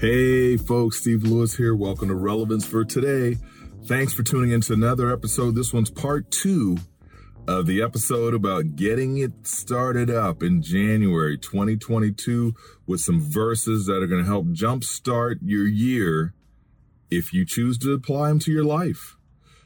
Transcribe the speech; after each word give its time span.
Hey, 0.00 0.56
folks, 0.56 1.00
Steve 1.00 1.24
Lewis 1.24 1.54
here. 1.54 1.74
Welcome 1.76 2.08
to 2.08 2.14
Relevance 2.14 2.64
for 2.64 2.86
Today. 2.86 3.36
Thanks 3.84 4.14
for 4.14 4.22
tuning 4.22 4.50
in 4.50 4.62
to 4.62 4.72
another 4.72 5.12
episode. 5.12 5.54
This 5.54 5.74
one's 5.74 5.90
part 5.90 6.30
two 6.30 6.78
of 7.46 7.66
the 7.66 7.82
episode 7.82 8.32
about 8.32 8.76
getting 8.76 9.18
it 9.18 9.32
started 9.46 10.08
up 10.08 10.42
in 10.42 10.62
January 10.62 11.36
2022 11.36 12.54
with 12.86 13.02
some 13.02 13.20
verses 13.20 13.84
that 13.88 14.02
are 14.02 14.06
going 14.06 14.22
to 14.22 14.26
help 14.26 14.46
jumpstart 14.46 15.36
your 15.42 15.68
year 15.68 16.32
if 17.10 17.34
you 17.34 17.44
choose 17.44 17.76
to 17.80 17.92
apply 17.92 18.28
them 18.30 18.38
to 18.38 18.50
your 18.50 18.64
life. 18.64 19.18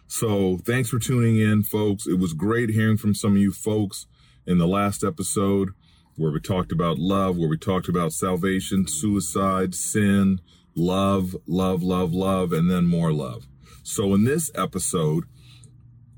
So, 0.09 0.57
thanks 0.67 0.89
for 0.89 0.99
tuning 0.99 1.39
in, 1.39 1.63
folks. 1.63 2.09
It 2.09 2.19
was 2.19 2.33
great 2.33 2.71
hearing 2.71 2.97
from 2.97 3.15
some 3.15 3.35
of 3.35 3.39
you 3.39 3.53
folks 3.53 4.07
in 4.49 4.59
the 4.59 4.67
last 4.67 5.05
episode 5.05 5.69
where 6.17 6.31
we 6.33 6.41
talked 6.41 6.73
about 6.73 6.99
love, 6.99 7.37
where 7.37 7.49
we 7.49 7.59
talked 7.59 7.89
about 7.89 8.13
salvation, 8.13 8.87
suicide, 8.87 9.75
sin, 9.75 10.41
love, 10.77 11.37
love, 11.47 11.83
love, 11.83 12.13
love, 12.13 12.53
and 12.53 12.71
then 12.71 12.87
more 12.87 13.13
love. 13.13 13.47
So 13.83 14.15
in 14.15 14.25
this 14.25 14.51
episode, 14.55 15.25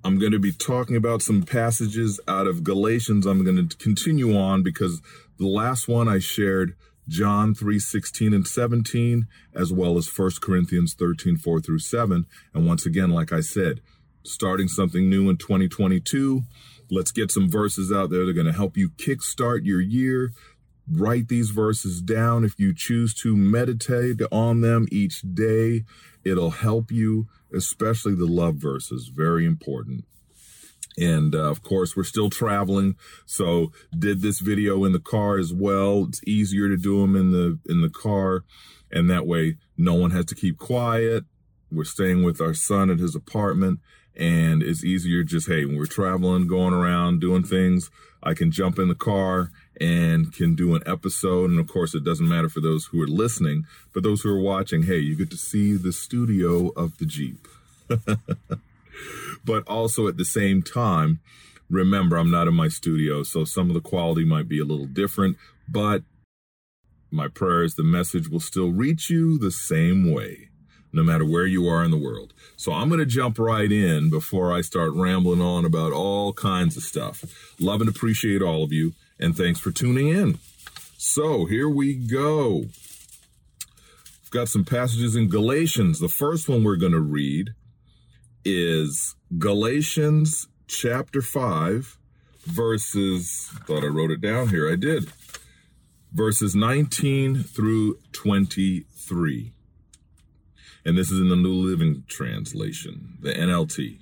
I'm 0.04 0.18
going 0.18 0.32
to 0.32 0.38
be 0.38 0.52
talking 0.52 0.96
about 0.96 1.22
some 1.22 1.42
passages 1.42 2.20
out 2.28 2.46
of 2.46 2.62
Galatians. 2.62 3.26
I'm 3.26 3.42
going 3.44 3.68
to 3.68 3.76
continue 3.78 4.36
on 4.36 4.62
because 4.62 5.00
the 5.38 5.48
last 5.48 5.88
one 5.88 6.08
I 6.08 6.18
shared 6.18 6.76
John 7.08 7.54
3, 7.54 7.78
16 7.78 8.34
and 8.34 8.46
17, 8.46 9.26
as 9.54 9.72
well 9.72 9.96
as 9.96 10.08
1 10.14 10.30
Corinthians 10.40 10.94
13, 10.94 11.36
4 11.36 11.60
through 11.60 11.78
7. 11.78 12.24
And 12.54 12.66
once 12.66 12.84
again, 12.84 13.10
like 13.10 13.32
I 13.32 13.40
said, 13.40 13.80
starting 14.24 14.68
something 14.68 15.08
new 15.08 15.30
in 15.30 15.36
2022 15.36 16.42
Let's 16.90 17.10
get 17.10 17.32
some 17.32 17.48
verses 17.50 17.90
out 17.90 18.10
there. 18.10 18.24
They're 18.24 18.32
going 18.34 18.46
to 18.46 18.52
help 18.52 18.76
you 18.76 18.90
kickstart 18.90 19.64
your 19.64 19.80
year. 19.80 20.32
Write 20.88 21.26
these 21.26 21.50
verses 21.50 22.00
down 22.00 22.44
if 22.44 22.54
you 22.58 22.72
choose 22.72 23.12
to 23.14 23.36
meditate 23.36 24.20
on 24.30 24.60
them 24.60 24.86
each 24.92 25.20
day. 25.22 25.84
It'll 26.22 26.50
help 26.52 26.92
you, 26.92 27.26
especially 27.52 28.14
the 28.14 28.26
love 28.26 28.56
verses. 28.56 29.08
Very 29.08 29.44
important. 29.44 30.04
And 30.96 31.34
uh, 31.34 31.50
of 31.50 31.62
course, 31.62 31.96
we're 31.96 32.04
still 32.04 32.30
traveling, 32.30 32.96
so 33.26 33.70
did 33.98 34.22
this 34.22 34.38
video 34.40 34.82
in 34.86 34.92
the 34.92 34.98
car 35.00 35.36
as 35.38 35.52
well. 35.52 36.06
It's 36.08 36.22
easier 36.26 36.68
to 36.70 36.76
do 36.78 37.02
them 37.02 37.14
in 37.14 37.32
the 37.32 37.58
in 37.66 37.82
the 37.82 37.90
car, 37.90 38.44
and 38.90 39.10
that 39.10 39.26
way, 39.26 39.56
no 39.76 39.92
one 39.92 40.12
has 40.12 40.24
to 40.26 40.34
keep 40.34 40.56
quiet. 40.56 41.24
We're 41.70 41.84
staying 41.84 42.22
with 42.22 42.40
our 42.40 42.54
son 42.54 42.90
at 42.90 43.00
his 43.00 43.14
apartment, 43.16 43.80
and 44.14 44.62
it's 44.62 44.84
easier 44.84 45.24
just, 45.24 45.48
hey, 45.48 45.64
when 45.64 45.76
we're 45.76 45.86
traveling, 45.86 46.46
going 46.46 46.72
around, 46.72 47.20
doing 47.20 47.42
things, 47.42 47.90
I 48.22 48.34
can 48.34 48.50
jump 48.52 48.78
in 48.78 48.88
the 48.88 48.94
car 48.94 49.50
and 49.80 50.32
can 50.32 50.54
do 50.54 50.74
an 50.76 50.82
episode. 50.86 51.50
And 51.50 51.58
of 51.60 51.66
course, 51.66 51.94
it 51.94 52.04
doesn't 52.04 52.28
matter 52.28 52.48
for 52.48 52.60
those 52.60 52.86
who 52.86 53.02
are 53.02 53.06
listening, 53.08 53.64
but 53.92 54.02
those 54.04 54.22
who 54.22 54.30
are 54.30 54.40
watching, 54.40 54.84
hey, 54.84 54.98
you 54.98 55.16
get 55.16 55.30
to 55.30 55.36
see 55.36 55.74
the 55.76 55.92
studio 55.92 56.68
of 56.70 56.98
the 56.98 57.04
Jeep. 57.06 57.46
but 59.44 59.62
also 59.66 60.06
at 60.08 60.16
the 60.16 60.24
same 60.24 60.62
time, 60.62 61.18
remember, 61.68 62.16
I'm 62.16 62.30
not 62.30 62.48
in 62.48 62.54
my 62.54 62.68
studio, 62.68 63.22
so 63.24 63.44
some 63.44 63.68
of 63.70 63.74
the 63.74 63.80
quality 63.80 64.24
might 64.24 64.48
be 64.48 64.60
a 64.60 64.64
little 64.64 64.86
different, 64.86 65.36
but 65.68 66.02
my 67.10 67.26
prayers, 67.28 67.74
the 67.74 67.82
message 67.84 68.28
will 68.28 68.40
still 68.40 68.70
reach 68.70 69.10
you 69.10 69.36
the 69.36 69.50
same 69.50 70.10
way 70.12 70.48
no 70.96 71.02
matter 71.04 71.26
where 71.26 71.46
you 71.46 71.68
are 71.68 71.84
in 71.84 71.90
the 71.90 71.96
world. 71.96 72.32
So 72.56 72.72
I'm 72.72 72.88
going 72.88 73.00
to 73.00 73.06
jump 73.06 73.38
right 73.38 73.70
in 73.70 74.08
before 74.08 74.50
I 74.50 74.62
start 74.62 74.92
rambling 74.94 75.42
on 75.42 75.66
about 75.66 75.92
all 75.92 76.32
kinds 76.32 76.76
of 76.76 76.82
stuff. 76.82 77.22
Love 77.60 77.82
and 77.82 77.90
appreciate 77.90 78.40
all 78.40 78.64
of 78.64 78.72
you, 78.72 78.94
and 79.20 79.36
thanks 79.36 79.60
for 79.60 79.70
tuning 79.70 80.08
in. 80.08 80.38
So 80.96 81.44
here 81.44 81.68
we 81.68 81.94
go. 81.94 82.64
We've 82.64 84.30
got 84.30 84.48
some 84.48 84.64
passages 84.64 85.14
in 85.14 85.28
Galatians. 85.28 86.00
The 86.00 86.08
first 86.08 86.48
one 86.48 86.64
we're 86.64 86.76
going 86.76 86.92
to 86.92 86.98
read 87.00 87.50
is 88.42 89.14
Galatians 89.38 90.48
chapter 90.66 91.20
5, 91.20 91.98
verses, 92.46 93.50
thought 93.66 93.84
I 93.84 93.88
wrote 93.88 94.10
it 94.10 94.22
down 94.22 94.48
here. 94.48 94.70
I 94.72 94.76
did. 94.76 95.12
Verses 96.12 96.54
19 96.54 97.42
through 97.42 97.98
23 98.12 99.52
and 100.86 100.96
this 100.96 101.10
is 101.10 101.18
in 101.20 101.28
the 101.28 101.34
New 101.34 101.52
Living 101.52 102.04
Translation, 102.06 103.18
the 103.20 103.32
NLT. 103.32 103.98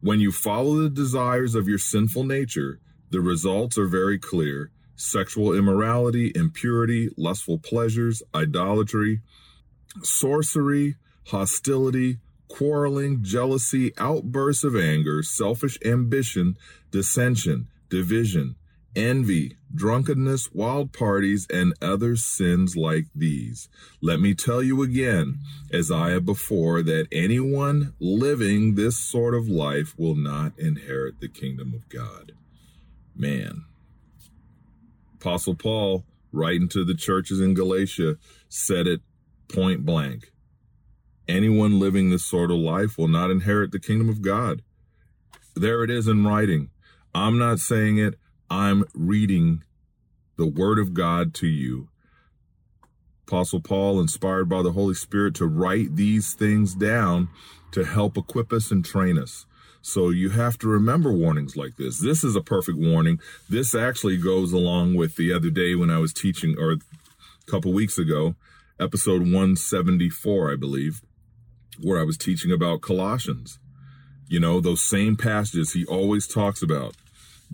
When 0.00 0.20
you 0.20 0.32
follow 0.32 0.76
the 0.78 0.88
desires 0.88 1.54
of 1.54 1.68
your 1.68 1.76
sinful 1.76 2.24
nature, 2.24 2.80
the 3.10 3.20
results 3.20 3.76
are 3.76 3.86
very 3.86 4.18
clear 4.18 4.70
sexual 4.96 5.52
immorality, 5.52 6.32
impurity, 6.34 7.10
lustful 7.18 7.58
pleasures, 7.58 8.22
idolatry, 8.34 9.20
sorcery, 10.02 10.94
hostility, 11.26 12.16
quarreling, 12.48 13.22
jealousy, 13.22 13.92
outbursts 13.98 14.64
of 14.64 14.74
anger, 14.76 15.22
selfish 15.22 15.76
ambition, 15.84 16.56
dissension, 16.90 17.66
division, 17.90 18.54
envy, 18.94 19.56
drunkenness, 19.74 20.50
wild 20.52 20.92
parties, 20.92 21.46
and 21.50 21.72
other 21.80 22.16
sins 22.16 22.76
like 22.76 23.06
these. 23.14 23.68
Let 24.00 24.20
me 24.20 24.34
tell 24.34 24.62
you 24.62 24.82
again, 24.82 25.38
as 25.72 25.90
I 25.90 26.10
have 26.10 26.24
before, 26.26 26.82
that 26.82 27.06
anyone 27.10 27.94
living 28.00 28.74
this 28.74 28.96
sort 28.98 29.34
of 29.34 29.48
life 29.48 29.94
will 29.96 30.14
not 30.16 30.52
inherit 30.58 31.20
the 31.20 31.28
kingdom 31.28 31.72
of 31.74 31.88
God. 31.88 32.32
Man. 33.16 33.64
Apostle 35.20 35.54
Paul, 35.54 36.04
writing 36.32 36.68
to 36.70 36.84
the 36.84 36.94
churches 36.94 37.40
in 37.40 37.54
Galatia, 37.54 38.16
said 38.48 38.86
it 38.86 39.00
point 39.48 39.84
blank. 39.84 40.32
Anyone 41.28 41.78
living 41.78 42.10
this 42.10 42.24
sort 42.28 42.50
of 42.50 42.56
life 42.56 42.98
will 42.98 43.08
not 43.08 43.30
inherit 43.30 43.70
the 43.70 43.78
kingdom 43.78 44.08
of 44.08 44.22
God. 44.22 44.60
There 45.54 45.84
it 45.84 45.90
is 45.90 46.08
in 46.08 46.24
writing. 46.26 46.70
I'm 47.14 47.38
not 47.38 47.58
saying 47.58 47.98
it. 47.98 48.16
I'm 48.52 48.84
reading 48.94 49.64
the 50.36 50.44
Word 50.44 50.78
of 50.78 50.92
God 50.92 51.32
to 51.36 51.46
you. 51.46 51.88
Apostle 53.26 53.60
Paul, 53.62 53.98
inspired 53.98 54.50
by 54.50 54.60
the 54.62 54.72
Holy 54.72 54.92
Spirit, 54.92 55.34
to 55.36 55.46
write 55.46 55.96
these 55.96 56.34
things 56.34 56.74
down 56.74 57.30
to 57.70 57.82
help 57.84 58.18
equip 58.18 58.52
us 58.52 58.70
and 58.70 58.84
train 58.84 59.18
us. 59.18 59.46
So 59.80 60.10
you 60.10 60.28
have 60.28 60.58
to 60.58 60.68
remember 60.68 61.10
warnings 61.14 61.56
like 61.56 61.78
this. 61.78 62.00
This 62.00 62.22
is 62.22 62.36
a 62.36 62.42
perfect 62.42 62.76
warning. 62.76 63.20
This 63.48 63.74
actually 63.74 64.18
goes 64.18 64.52
along 64.52 64.96
with 64.96 65.16
the 65.16 65.32
other 65.32 65.48
day 65.48 65.74
when 65.74 65.88
I 65.88 65.96
was 65.96 66.12
teaching, 66.12 66.54
or 66.58 66.72
a 66.72 66.78
couple 67.50 67.72
weeks 67.72 67.96
ago, 67.96 68.34
episode 68.78 69.22
174, 69.22 70.52
I 70.52 70.56
believe, 70.56 71.00
where 71.80 71.98
I 71.98 72.04
was 72.04 72.18
teaching 72.18 72.52
about 72.52 72.82
Colossians. 72.82 73.58
You 74.28 74.40
know, 74.40 74.60
those 74.60 74.84
same 74.84 75.16
passages 75.16 75.72
he 75.72 75.86
always 75.86 76.26
talks 76.26 76.62
about 76.62 76.94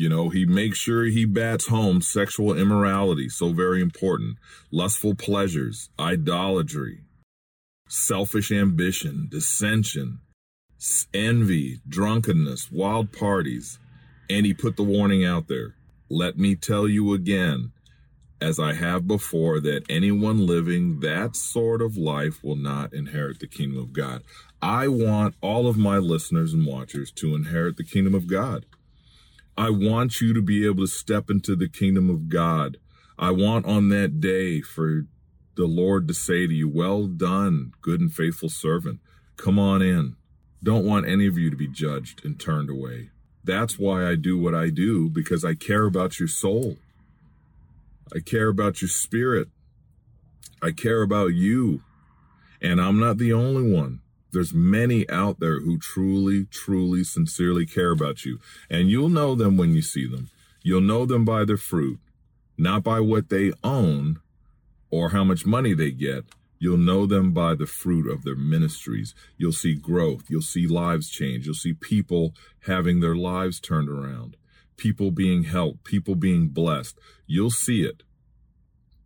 you 0.00 0.08
know, 0.08 0.28
he 0.28 0.46
makes 0.46 0.78
sure 0.78 1.06
he 1.06 1.24
bats 1.24 1.66
home 1.66 2.02
sexual 2.02 2.56
immorality, 2.56 3.28
so 3.28 3.48
very 3.52 3.82
important, 3.82 4.36
lustful 4.70 5.16
pleasures, 5.16 5.90
idolatry, 5.98 7.00
selfish 7.88 8.52
ambition, 8.52 9.26
dissension, 9.28 10.20
envy, 11.12 11.80
drunkenness, 11.88 12.70
wild 12.70 13.10
parties. 13.12 13.80
And 14.30 14.46
he 14.46 14.54
put 14.54 14.76
the 14.76 14.84
warning 14.84 15.24
out 15.24 15.48
there. 15.48 15.74
Let 16.08 16.38
me 16.38 16.54
tell 16.54 16.86
you 16.86 17.12
again, 17.12 17.72
as 18.40 18.60
I 18.60 18.74
have 18.74 19.08
before, 19.08 19.58
that 19.62 19.82
anyone 19.88 20.46
living 20.46 21.00
that 21.00 21.34
sort 21.34 21.82
of 21.82 21.96
life 21.96 22.40
will 22.44 22.54
not 22.56 22.94
inherit 22.94 23.40
the 23.40 23.48
kingdom 23.48 23.80
of 23.82 23.92
God. 23.92 24.22
I 24.62 24.86
want 24.86 25.34
all 25.40 25.66
of 25.66 25.76
my 25.76 25.98
listeners 25.98 26.52
and 26.52 26.64
watchers 26.64 27.10
to 27.16 27.34
inherit 27.34 27.76
the 27.76 27.84
kingdom 27.84 28.14
of 28.14 28.28
God. 28.28 28.64
I 29.58 29.70
want 29.70 30.20
you 30.20 30.32
to 30.34 30.40
be 30.40 30.64
able 30.66 30.84
to 30.84 30.86
step 30.86 31.28
into 31.30 31.56
the 31.56 31.68
kingdom 31.68 32.08
of 32.10 32.28
God. 32.28 32.76
I 33.18 33.32
want 33.32 33.66
on 33.66 33.88
that 33.88 34.20
day 34.20 34.60
for 34.60 35.06
the 35.56 35.66
Lord 35.66 36.06
to 36.06 36.14
say 36.14 36.46
to 36.46 36.54
you, 36.54 36.68
Well 36.68 37.08
done, 37.08 37.72
good 37.82 38.00
and 38.00 38.14
faithful 38.14 38.50
servant. 38.50 39.00
Come 39.36 39.58
on 39.58 39.82
in. 39.82 40.14
Don't 40.62 40.86
want 40.86 41.08
any 41.08 41.26
of 41.26 41.36
you 41.38 41.50
to 41.50 41.56
be 41.56 41.66
judged 41.66 42.24
and 42.24 42.38
turned 42.38 42.70
away. 42.70 43.10
That's 43.42 43.80
why 43.80 44.08
I 44.08 44.14
do 44.14 44.38
what 44.38 44.54
I 44.54 44.70
do, 44.70 45.08
because 45.10 45.44
I 45.44 45.54
care 45.54 45.86
about 45.86 46.20
your 46.20 46.28
soul. 46.28 46.76
I 48.14 48.20
care 48.20 48.46
about 48.46 48.80
your 48.80 48.88
spirit. 48.88 49.48
I 50.62 50.70
care 50.70 51.02
about 51.02 51.34
you. 51.34 51.82
And 52.62 52.80
I'm 52.80 53.00
not 53.00 53.18
the 53.18 53.32
only 53.32 53.68
one 53.74 54.02
there's 54.32 54.52
many 54.52 55.08
out 55.08 55.40
there 55.40 55.60
who 55.60 55.78
truly, 55.78 56.44
truly, 56.46 57.04
sincerely 57.04 57.64
care 57.66 57.90
about 57.90 58.24
you. 58.24 58.38
And 58.70 58.90
you'll 58.90 59.08
know 59.08 59.34
them 59.34 59.56
when 59.56 59.74
you 59.74 59.82
see 59.82 60.06
them. 60.06 60.28
You'll 60.62 60.80
know 60.80 61.06
them 61.06 61.24
by 61.24 61.44
their 61.44 61.56
fruit, 61.56 61.98
not 62.58 62.82
by 62.82 63.00
what 63.00 63.28
they 63.30 63.52
own 63.64 64.20
or 64.90 65.10
how 65.10 65.24
much 65.24 65.46
money 65.46 65.74
they 65.74 65.90
get. 65.90 66.24
You'll 66.58 66.76
know 66.78 67.06
them 67.06 67.32
by 67.32 67.54
the 67.54 67.66
fruit 67.66 68.08
of 68.10 68.24
their 68.24 68.34
ministries. 68.36 69.14
You'll 69.36 69.52
see 69.52 69.74
growth. 69.74 70.24
You'll 70.28 70.42
see 70.42 70.66
lives 70.66 71.08
change. 71.08 71.46
You'll 71.46 71.54
see 71.54 71.72
people 71.74 72.34
having 72.66 73.00
their 73.00 73.14
lives 73.14 73.60
turned 73.60 73.88
around, 73.88 74.36
people 74.76 75.10
being 75.10 75.44
helped, 75.44 75.84
people 75.84 76.16
being 76.16 76.48
blessed. 76.48 76.98
You'll 77.26 77.50
see 77.52 77.82
it. 77.82 78.02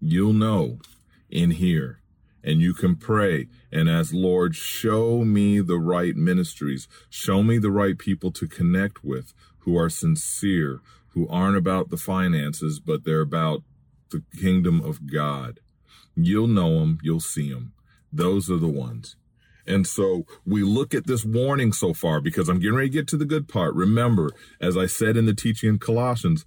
You'll 0.00 0.32
know 0.32 0.78
in 1.28 1.52
here 1.52 2.01
and 2.42 2.60
you 2.60 2.74
can 2.74 2.96
pray 2.96 3.48
and 3.70 3.88
as 3.88 4.12
Lord, 4.12 4.54
show 4.54 5.24
me 5.24 5.60
the 5.60 5.78
right 5.78 6.14
ministries. 6.14 6.88
Show 7.08 7.42
me 7.42 7.56
the 7.58 7.70
right 7.70 7.96
people 7.96 8.30
to 8.32 8.46
connect 8.46 9.02
with 9.02 9.32
who 9.60 9.78
are 9.78 9.88
sincere, 9.88 10.80
who 11.10 11.26
aren't 11.28 11.56
about 11.56 11.88
the 11.88 11.96
finances, 11.96 12.80
but 12.80 13.04
they're 13.04 13.20
about 13.22 13.62
the 14.10 14.22
kingdom 14.38 14.82
of 14.82 15.10
God. 15.10 15.60
You'll 16.14 16.48
know 16.48 16.80
them. 16.80 16.98
You'll 17.02 17.20
see 17.20 17.50
them. 17.50 17.72
Those 18.12 18.50
are 18.50 18.58
the 18.58 18.68
ones. 18.68 19.16
And 19.66 19.86
so 19.86 20.26
we 20.44 20.62
look 20.62 20.92
at 20.92 21.06
this 21.06 21.24
warning 21.24 21.72
so 21.72 21.94
far 21.94 22.20
because 22.20 22.48
I'm 22.50 22.58
getting 22.58 22.74
ready 22.74 22.90
to 22.90 22.92
get 22.92 23.08
to 23.08 23.16
the 23.16 23.24
good 23.24 23.48
part. 23.48 23.74
Remember, 23.74 24.32
as 24.60 24.76
I 24.76 24.84
said 24.86 25.16
in 25.16 25.24
the 25.24 25.32
teaching 25.34 25.70
in 25.70 25.78
Colossians, 25.78 26.44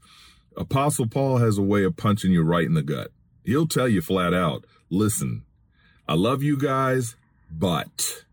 Apostle 0.58 1.08
Paul 1.08 1.38
has 1.38 1.58
a 1.58 1.62
way 1.64 1.84
of 1.84 1.98
punching 1.98 2.32
you 2.32 2.44
right 2.44 2.66
in 2.66 2.74
the 2.76 2.84
gut. 2.84 3.12
He'll 3.44 3.68
tell 3.68 3.88
you 3.88 4.02
flat 4.02 4.34
out, 4.34 4.66
listen, 4.92 5.44
I 6.08 6.14
love 6.14 6.44
you 6.44 6.56
guys, 6.56 7.16
but 7.52 8.26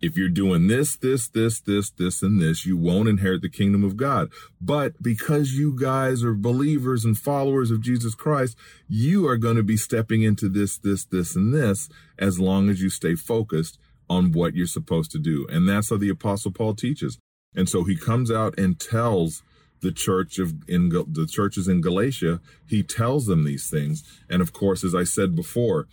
if 0.00 0.16
you're 0.16 0.28
doing 0.28 0.66
this, 0.66 0.96
this, 0.96 1.28
this, 1.28 1.60
this, 1.60 1.90
this, 1.90 2.22
and 2.24 2.40
this, 2.42 2.66
you 2.66 2.76
won't 2.76 3.08
inherit 3.08 3.40
the 3.42 3.48
kingdom 3.48 3.84
of 3.84 3.96
God. 3.96 4.30
But 4.60 5.00
because 5.02 5.52
you 5.52 5.76
guys 5.78 6.24
are 6.24 6.34
believers 6.34 7.04
and 7.04 7.16
followers 7.16 7.70
of 7.70 7.80
Jesus 7.82 8.14
Christ, 8.16 8.56
you 8.88 9.28
are 9.28 9.36
going 9.36 9.56
to 9.56 9.62
be 9.62 9.76
stepping 9.76 10.22
into 10.22 10.48
this, 10.48 10.76
this, 10.78 11.04
this, 11.04 11.36
and 11.36 11.54
this 11.54 11.88
as 12.18 12.40
long 12.40 12.68
as 12.68 12.82
you 12.82 12.90
stay 12.90 13.14
focused 13.14 13.78
on 14.10 14.32
what 14.32 14.54
you're 14.54 14.66
supposed 14.66 15.12
to 15.12 15.18
do. 15.18 15.46
And 15.48 15.68
that's 15.68 15.90
how 15.90 15.96
the 15.98 16.08
apostle 16.08 16.50
Paul 16.50 16.74
teaches. 16.74 17.18
And 17.54 17.68
so 17.68 17.84
he 17.84 17.96
comes 17.96 18.28
out 18.30 18.58
and 18.58 18.78
tells 18.78 19.42
the 19.82 19.92
church 19.92 20.40
of 20.40 20.54
in 20.68 20.88
the 20.88 21.28
churches 21.30 21.68
in 21.68 21.80
Galatia, 21.80 22.40
he 22.66 22.82
tells 22.82 23.26
them 23.26 23.44
these 23.44 23.70
things. 23.70 24.02
And 24.28 24.42
of 24.42 24.52
course, 24.52 24.82
as 24.82 24.92
I 24.94 25.04
said 25.04 25.36
before, 25.36 25.86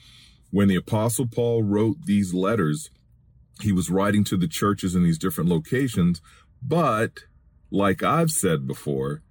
when 0.56 0.70
the 0.70 0.76
Apostle 0.78 1.28
Paul 1.28 1.64
wrote 1.64 2.06
these 2.06 2.34
letters, 2.34 2.90
he 3.60 3.74
was 3.74 3.90
writing 3.90 4.24
to 4.24 4.38
the 4.38 4.48
churches 4.48 4.96
in 4.96 5.04
these 5.04 5.18
different 5.18 5.50
locations, 5.50 6.22
but 6.66 7.26
like 7.72 8.02
I've 8.02 8.32
said 8.32 8.66
before, 8.66 9.22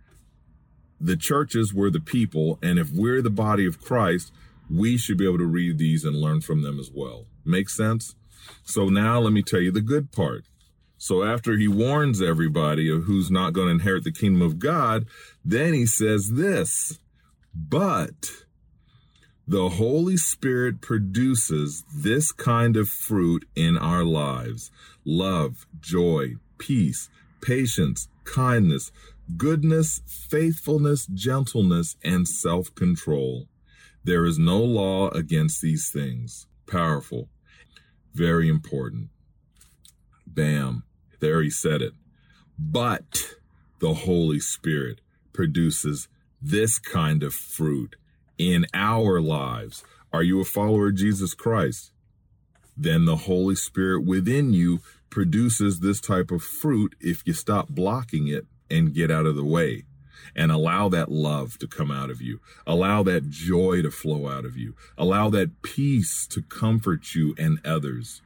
the 1.01 1.17
churches 1.17 1.73
were 1.73 1.89
the 1.89 1.99
people, 1.99 2.59
and 2.63 2.79
if 2.79 2.91
we're 2.93 3.23
the 3.23 3.31
body 3.31 3.65
of 3.65 3.81
Christ, 3.81 4.33
we 4.69 4.99
should 4.99 5.17
be 5.17 5.25
able 5.27 5.39
to 5.39 5.47
read 5.47 5.79
these 5.79 6.05
and 6.05 6.15
learn 6.21 6.43
from 6.43 6.61
them 6.61 6.79
as 6.79 6.91
well. 6.95 7.25
Make 7.43 7.71
sense? 7.71 8.15
So 8.63 8.91
now 8.91 9.19
let 9.19 9.33
me 9.33 9.43
tell 9.43 9.61
you 9.61 9.71
the 9.73 9.81
good 9.81 10.13
part. 10.13 10.45
So 10.99 11.23
after 11.23 11.57
he 11.57 11.69
warns 11.69 12.21
everybody 12.21 12.91
of 12.91 13.05
who's 13.05 13.31
not 13.31 13.55
going 13.55 13.69
to 13.69 13.73
inherit 13.77 14.05
the 14.05 14.13
kingdom 14.13 14.43
of 14.43 14.59
God, 14.59 15.07
then 15.43 15.73
he 15.73 15.87
says 15.87 16.33
this, 16.35 16.99
but 17.55 18.44
the 19.47 19.69
Holy 19.71 20.17
Spirit 20.17 20.81
produces 20.81 21.85
this 21.95 22.33
kind 22.33 22.79
of 22.79 22.89
fruit 22.89 23.47
in 23.55 23.77
our 23.77 24.03
lives 24.03 24.71
love, 25.05 25.67
joy, 25.83 26.37
peace, 26.57 27.11
patience, 27.43 28.09
kindness, 28.25 28.91
goodness, 29.37 30.01
faithfulness, 30.07 31.05
gentleness, 31.07 31.97
and 32.03 32.27
self 32.27 32.75
control. 32.75 33.47
There 34.03 34.25
is 34.25 34.39
no 34.39 34.61
law 34.61 35.11
against 35.11 35.61
these 35.61 35.91
things. 35.91 36.47
Powerful. 36.67 37.29
Very 38.15 38.49
important. 38.49 39.09
Bam. 40.27 40.85
There 41.21 41.43
he 41.43 41.51
said 41.51 41.83
it. 41.83 41.93
But 42.59 43.35
the 43.81 43.93
Holy 43.93 44.41
Spirit 44.41 45.01
produces 45.35 46.09
this 46.41 46.79
kind 46.79 47.23
of 47.23 47.35
fruit 47.35 47.97
in 48.39 48.67
our 48.75 49.21
lives. 49.21 49.85
Are 50.13 50.23
you 50.23 50.41
a 50.41 50.45
follower 50.45 50.89
of 50.89 50.97
Jesus 50.97 51.35
Christ? 51.35 51.91
Then 52.77 53.05
the 53.05 53.17
Holy 53.17 53.55
Spirit 53.55 54.05
within 54.05 54.53
you 54.53 54.81
produces 55.11 55.81
this 55.81 56.01
type 56.01 56.31
of 56.31 56.43
fruit 56.43 56.95
if 57.01 57.23
you 57.27 57.33
stop 57.33 57.69
blocking 57.69 58.27
it 58.27 58.47
and 58.71 58.95
get 58.95 59.11
out 59.11 59.27
of 59.27 59.37
the 59.37 59.45
way 59.45 59.85
and 60.35 60.51
allow 60.51 60.89
that 60.89 61.13
love 61.13 61.59
to 61.59 61.67
come 61.69 61.91
out 61.91 62.11
of 62.11 62.21
you. 62.21 62.41
Allow 62.67 63.05
that 63.05 63.31
joy 63.31 63.83
to 63.83 63.91
flow 63.91 64.29
out 64.29 64.45
of 64.45 64.57
you. 64.57 64.75
Allow 64.99 65.31
that 65.31 65.63
peace 65.63 66.27
to 66.29 66.43
comfort 66.43 67.15
you 67.15 67.35
and 67.39 67.61
others. 67.65 68.21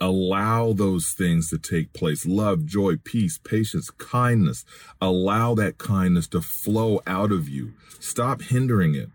Allow 0.00 0.72
those 0.72 1.10
things 1.10 1.50
to 1.50 1.58
take 1.58 1.92
place. 1.92 2.24
Love, 2.24 2.64
joy, 2.64 2.96
peace, 3.02 3.36
patience, 3.36 3.90
kindness. 3.90 4.64
Allow 5.00 5.54
that 5.56 5.76
kindness 5.76 6.28
to 6.28 6.40
flow 6.40 7.02
out 7.06 7.32
of 7.32 7.48
you. 7.48 7.74
Stop 7.98 8.40
hindering 8.42 8.94
it. 8.94 9.10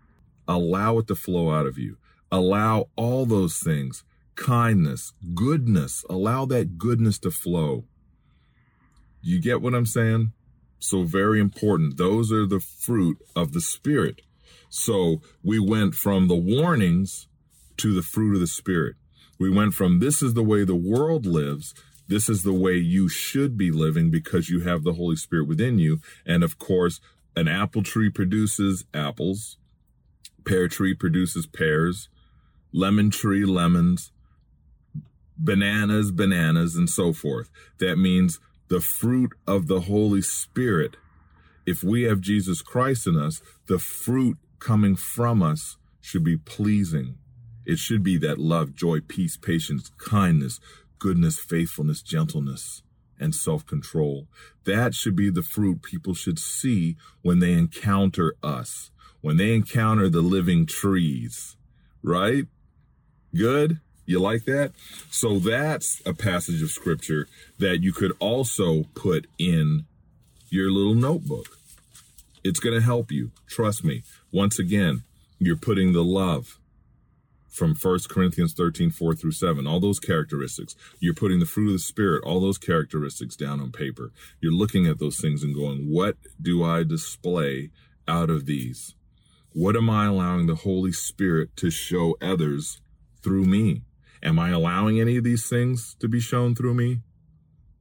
Allow 0.46 0.98
it 0.98 1.06
to 1.08 1.14
flow 1.14 1.50
out 1.50 1.66
of 1.66 1.78
you. 1.78 1.96
Allow 2.30 2.88
all 2.96 3.26
those 3.26 3.58
things 3.58 4.04
kindness, 4.36 5.12
goodness, 5.34 6.04
allow 6.10 6.44
that 6.44 6.76
goodness 6.76 7.18
to 7.20 7.30
flow. 7.30 7.84
You 9.22 9.40
get 9.40 9.62
what 9.62 9.74
I'm 9.76 9.86
saying? 9.86 10.32
So, 10.80 11.04
very 11.04 11.40
important. 11.40 11.96
Those 11.98 12.30
are 12.32 12.44
the 12.46 12.58
fruit 12.60 13.18
of 13.36 13.52
the 13.52 13.60
Spirit. 13.60 14.20
So, 14.68 15.22
we 15.44 15.58
went 15.60 15.94
from 15.94 16.26
the 16.28 16.34
warnings 16.34 17.28
to 17.78 17.94
the 17.94 18.02
fruit 18.02 18.34
of 18.34 18.40
the 18.40 18.46
Spirit. 18.48 18.96
We 19.38 19.48
went 19.50 19.72
from 19.74 20.00
this 20.00 20.20
is 20.22 20.34
the 20.34 20.42
way 20.42 20.64
the 20.64 20.74
world 20.74 21.26
lives 21.26 21.74
this 22.06 22.28
is 22.28 22.42
the 22.42 22.52
way 22.52 22.74
you 22.76 23.08
should 23.08 23.56
be 23.56 23.70
living 23.70 24.10
because 24.10 24.50
you 24.50 24.60
have 24.60 24.82
the 24.84 24.92
Holy 24.92 25.16
Spirit 25.16 25.48
within 25.48 25.78
you. 25.78 26.00
And 26.26 26.42
of 26.44 26.58
course, 26.58 27.00
an 27.34 27.48
apple 27.48 27.82
tree 27.82 28.10
produces 28.10 28.84
apples. 28.92 29.56
Pear 30.44 30.68
tree 30.68 30.94
produces 30.94 31.46
pears, 31.46 32.08
lemon 32.72 33.08
tree 33.10 33.46
lemons, 33.46 34.12
bananas, 35.38 36.10
bananas, 36.12 36.76
and 36.76 36.88
so 36.90 37.12
forth. 37.12 37.48
That 37.78 37.96
means 37.96 38.40
the 38.68 38.80
fruit 38.80 39.30
of 39.46 39.66
the 39.66 39.80
Holy 39.82 40.20
Spirit. 40.20 40.96
If 41.66 41.82
we 41.82 42.02
have 42.02 42.20
Jesus 42.20 42.60
Christ 42.60 43.06
in 43.06 43.16
us, 43.16 43.40
the 43.68 43.78
fruit 43.78 44.36
coming 44.58 44.96
from 44.96 45.42
us 45.42 45.76
should 46.00 46.24
be 46.24 46.36
pleasing. 46.36 47.16
It 47.64 47.78
should 47.78 48.02
be 48.02 48.18
that 48.18 48.38
love, 48.38 48.74
joy, 48.74 49.00
peace, 49.00 49.38
patience, 49.38 49.90
kindness, 49.96 50.60
goodness, 50.98 51.40
faithfulness, 51.40 52.02
gentleness, 52.02 52.82
and 53.18 53.34
self 53.34 53.64
control. 53.64 54.26
That 54.64 54.94
should 54.94 55.16
be 55.16 55.30
the 55.30 55.42
fruit 55.42 55.82
people 55.82 56.12
should 56.12 56.38
see 56.38 56.96
when 57.22 57.38
they 57.38 57.54
encounter 57.54 58.34
us 58.42 58.90
when 59.24 59.38
they 59.38 59.54
encounter 59.54 60.06
the 60.10 60.20
living 60.20 60.66
trees, 60.66 61.56
right? 62.02 62.44
Good? 63.34 63.80
You 64.04 64.20
like 64.20 64.44
that? 64.44 64.72
So 65.10 65.38
that's 65.38 66.02
a 66.04 66.12
passage 66.12 66.60
of 66.62 66.68
scripture 66.70 67.26
that 67.58 67.80
you 67.82 67.90
could 67.90 68.12
also 68.18 68.84
put 68.94 69.26
in 69.38 69.86
your 70.50 70.70
little 70.70 70.92
notebook. 70.94 71.46
It's 72.44 72.60
going 72.60 72.78
to 72.78 72.84
help 72.84 73.10
you. 73.10 73.30
Trust 73.46 73.82
me. 73.82 74.02
Once 74.30 74.58
again, 74.58 75.04
you're 75.38 75.56
putting 75.56 75.94
the 75.94 76.04
love 76.04 76.58
from 77.48 77.74
1 77.74 78.00
Corinthians 78.10 78.52
13, 78.52 78.90
4 78.90 79.14
through 79.14 79.32
7, 79.32 79.66
all 79.66 79.80
those 79.80 80.00
characteristics. 80.00 80.76
You're 81.00 81.14
putting 81.14 81.40
the 81.40 81.46
fruit 81.46 81.68
of 81.68 81.72
the 81.72 81.78
Spirit, 81.78 82.22
all 82.24 82.40
those 82.40 82.58
characteristics 82.58 83.36
down 83.36 83.58
on 83.58 83.72
paper. 83.72 84.12
You're 84.42 84.52
looking 84.52 84.86
at 84.86 84.98
those 84.98 85.16
things 85.18 85.42
and 85.42 85.54
going, 85.54 85.90
what 85.90 86.18
do 86.42 86.62
I 86.62 86.82
display 86.82 87.70
out 88.06 88.28
of 88.28 88.44
these? 88.44 88.94
What 89.54 89.76
am 89.76 89.88
I 89.88 90.06
allowing 90.06 90.46
the 90.48 90.56
Holy 90.56 90.90
Spirit 90.90 91.54
to 91.58 91.70
show 91.70 92.16
others 92.20 92.80
through 93.22 93.44
me? 93.44 93.82
Am 94.20 94.36
I 94.36 94.48
allowing 94.48 95.00
any 95.00 95.16
of 95.16 95.22
these 95.22 95.48
things 95.48 95.94
to 96.00 96.08
be 96.08 96.18
shown 96.18 96.56
through 96.56 96.74
me? 96.74 97.02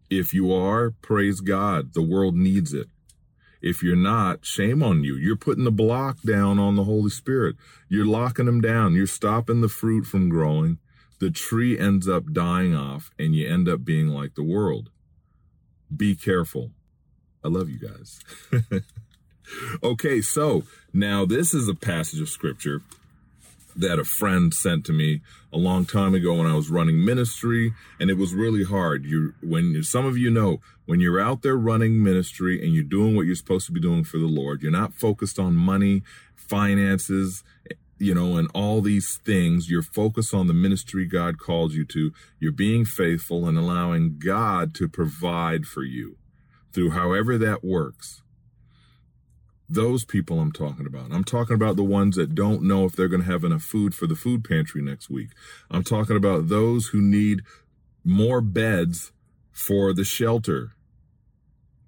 If 0.07 0.35
you 0.35 0.53
are, 0.53 0.91
praise 0.91 1.41
God. 1.41 1.95
The 1.95 2.03
world 2.03 2.35
needs 2.35 2.75
it. 2.75 2.89
If 3.59 3.81
you're 3.81 3.95
not, 3.95 4.45
shame 4.45 4.83
on 4.83 5.03
you. 5.03 5.15
You're 5.15 5.35
putting 5.35 5.63
the 5.63 5.71
block 5.71 6.21
down 6.21 6.59
on 6.59 6.75
the 6.75 6.83
Holy 6.83 7.09
Spirit. 7.09 7.55
You're 7.89 8.05
locking 8.05 8.45
them 8.45 8.61
down. 8.61 8.93
You're 8.93 9.07
stopping 9.07 9.61
the 9.61 9.67
fruit 9.69 10.05
from 10.05 10.29
growing. 10.29 10.77
The 11.19 11.31
tree 11.31 11.79
ends 11.79 12.07
up 12.07 12.25
dying 12.33 12.75
off 12.75 13.09
and 13.17 13.33
you 13.35 13.49
end 13.51 13.67
up 13.67 13.83
being 13.83 14.09
like 14.09 14.35
the 14.35 14.43
world. 14.43 14.89
Be 15.95 16.15
careful. 16.15 16.69
I 17.43 17.47
love 17.47 17.67
you 17.69 17.79
guys. 17.79 18.19
okay, 19.83 20.21
so 20.21 20.63
now 20.93 21.25
this 21.25 21.53
is 21.53 21.67
a 21.67 21.73
passage 21.75 22.19
of 22.21 22.29
scripture 22.29 22.81
that 23.75 23.97
a 23.99 24.03
friend 24.03 24.53
sent 24.53 24.85
to 24.85 24.93
me 24.93 25.21
a 25.51 25.57
long 25.57 25.85
time 25.85 26.13
ago 26.13 26.35
when 26.35 26.45
I 26.45 26.55
was 26.55 26.69
running 26.69 27.03
ministry 27.03 27.73
and 27.99 28.09
it 28.09 28.17
was 28.17 28.33
really 28.33 28.63
hard. 28.63 29.05
You 29.05 29.33
when 29.41 29.81
some 29.83 30.05
of 30.05 30.17
you 30.17 30.29
know 30.29 30.59
when 30.85 30.99
you're 30.99 31.19
out 31.19 31.41
there 31.41 31.55
running 31.57 32.03
ministry 32.03 32.63
and 32.63 32.73
you're 32.73 32.83
doing 32.83 33.15
what 33.15 33.25
you're 33.25 33.35
supposed 33.35 33.65
to 33.67 33.71
be 33.71 33.79
doing 33.81 34.03
for 34.03 34.17
the 34.19 34.27
Lord, 34.27 34.61
you're 34.61 34.71
not 34.71 34.93
focused 34.93 35.39
on 35.39 35.55
money, 35.55 36.03
finances, 36.35 37.43
you 37.97 38.13
know, 38.13 38.37
and 38.37 38.47
all 38.53 38.81
these 38.81 39.17
things. 39.25 39.69
You're 39.71 39.81
focused 39.81 40.33
on 40.33 40.45
the 40.47 40.53
ministry 40.53 41.05
God 41.05 41.39
called 41.39 41.73
you 41.73 41.83
to. 41.85 42.11
You're 42.39 42.51
being 42.51 42.85
faithful 42.85 43.47
and 43.47 43.57
allowing 43.57 44.19
God 44.23 44.75
to 44.75 44.87
provide 44.87 45.65
for 45.65 45.83
you 45.83 46.17
through 46.73 46.91
however 46.91 47.39
that 47.39 47.63
works. 47.63 48.22
Those 49.73 50.05
people 50.05 50.39
I'm 50.39 50.51
talking 50.51 50.85
about. 50.85 51.11
I'm 51.11 51.23
talking 51.23 51.55
about 51.55 51.77
the 51.77 51.83
ones 51.83 52.15
that 52.15 52.35
don't 52.35 52.61
know 52.61 52.85
if 52.85 52.95
they're 52.95 53.07
going 53.07 53.23
to 53.23 53.31
have 53.31 53.43
enough 53.43 53.63
food 53.63 53.95
for 53.95 54.05
the 54.05 54.15
food 54.15 54.43
pantry 54.43 54.83
next 54.83 55.09
week. 55.09 55.29
I'm 55.71 55.83
talking 55.83 56.15
about 56.15 56.47
those 56.47 56.87
who 56.87 57.01
need 57.01 57.41
more 58.05 58.39
beds 58.39 59.11
for 59.51 59.91
the 59.91 60.03
shelter. 60.03 60.73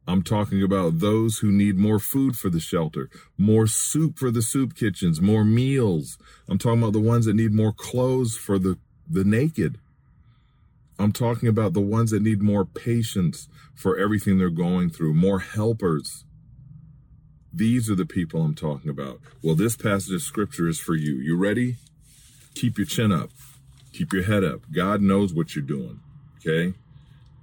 I'm 0.08 0.24
talking 0.24 0.64
about 0.64 0.98
those 0.98 1.40
who 1.40 1.52
need 1.52 1.78
more 1.78 2.00
food 2.00 2.36
for 2.36 2.50
the 2.50 2.60
shelter, 2.60 3.08
more 3.38 3.68
soup 3.68 4.18
for 4.18 4.32
the 4.32 4.42
soup 4.42 4.74
kitchens, 4.76 5.22
more 5.22 5.46
meals. 5.46 6.18
I'm 6.50 6.58
talking 6.58 6.80
about 6.82 6.94
the 6.94 7.00
ones 7.00 7.28
that 7.28 7.36
need 7.36 7.52
more 7.54 7.72
clothes 7.72 8.36
for 8.36 8.58
the, 8.58 8.80
the 9.08 9.24
naked. 9.24 9.78
I'm 10.98 11.12
talking 11.12 11.48
about 11.50 11.74
the 11.74 11.82
ones 11.82 12.10
that 12.10 12.24
need 12.24 12.42
more 12.42 12.66
patience 12.66 13.48
for 13.76 13.96
everything 13.96 14.40
they're 14.40 14.50
going 14.50 14.90
through, 14.90 15.14
more 15.14 15.40
helpers. 15.42 16.24
These 17.56 17.90
are 17.90 17.96
the 17.96 18.06
people 18.06 18.42
I'm 18.42 18.54
talking 18.54 18.90
about. 18.90 19.22
Well, 19.42 19.56
this 19.56 19.78
passage 19.78 20.12
of 20.14 20.22
scripture 20.22 20.68
is 20.68 20.78
for 20.78 20.94
you. 20.94 21.14
You 21.16 21.38
ready? 21.38 21.78
Keep 22.54 22.78
your 22.78 22.86
chin 22.86 23.14
up. 23.14 23.30
Keep 23.94 24.12
your 24.12 24.24
head 24.24 24.44
up. 24.44 24.70
God 24.74 25.02
knows 25.02 25.34
what 25.34 25.56
you're 25.56 25.64
doing. 25.64 26.02
Okay? 26.40 26.74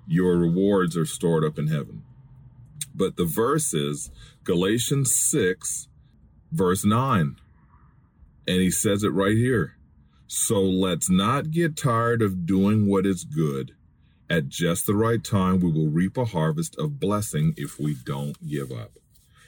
Your 0.07 0.37
rewards 0.37 0.99
are 0.99 1.07
stored 1.07 1.45
up 1.45 1.59
in 1.59 1.69
heaven. 1.69 2.03
But 2.95 3.17
the 3.17 3.25
verse 3.25 3.73
is 3.73 4.11
Galatians 4.45 5.17
6, 5.17 5.89
verse 6.51 6.85
9. 6.85 7.37
And 8.47 8.57
he 8.61 8.71
says 8.71 9.03
it 9.05 9.15
right 9.15 9.37
here. 9.37 9.77
So 10.27 10.61
let's 10.61 11.09
not 11.09 11.51
get 11.53 11.75
tired 11.75 12.21
of 12.21 12.45
doing 12.45 12.87
what 12.87 13.07
is 13.07 13.25
good. 13.25 13.73
At 14.29 14.49
just 14.51 14.87
the 14.87 14.95
right 14.95 15.25
time, 15.25 15.61
we 15.61 15.73
will 15.73 15.89
reap 15.89 16.19
a 16.19 16.27
harvest 16.27 16.77
of 16.77 17.01
blessing 17.01 17.55
if 17.57 17.81
we 17.81 17.97
don't 18.05 18.37
give 18.47 18.71
up. 18.73 18.93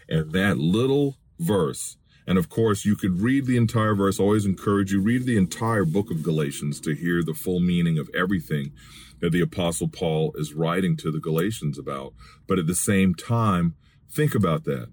And 0.08 0.32
that 0.32 0.58
little 0.58 1.16
verse. 1.38 1.96
And 2.26 2.38
of 2.38 2.48
course, 2.48 2.84
you 2.84 2.96
could 2.96 3.20
read 3.20 3.46
the 3.46 3.56
entire 3.56 3.94
verse. 3.94 4.18
I 4.18 4.22
always 4.22 4.46
encourage 4.46 4.92
you 4.92 5.00
read 5.00 5.24
the 5.26 5.36
entire 5.36 5.84
book 5.84 6.10
of 6.10 6.22
Galatians 6.22 6.80
to 6.80 6.94
hear 6.94 7.22
the 7.22 7.34
full 7.34 7.60
meaning 7.60 7.98
of 7.98 8.08
everything 8.14 8.72
that 9.20 9.30
the 9.30 9.40
apostle 9.42 9.88
Paul 9.88 10.32
is 10.38 10.54
writing 10.54 10.96
to 10.98 11.10
the 11.10 11.20
Galatians 11.20 11.78
about. 11.78 12.14
But 12.46 12.58
at 12.58 12.66
the 12.66 12.74
same 12.74 13.14
time, 13.14 13.74
think 14.10 14.34
about 14.34 14.64
that. 14.64 14.88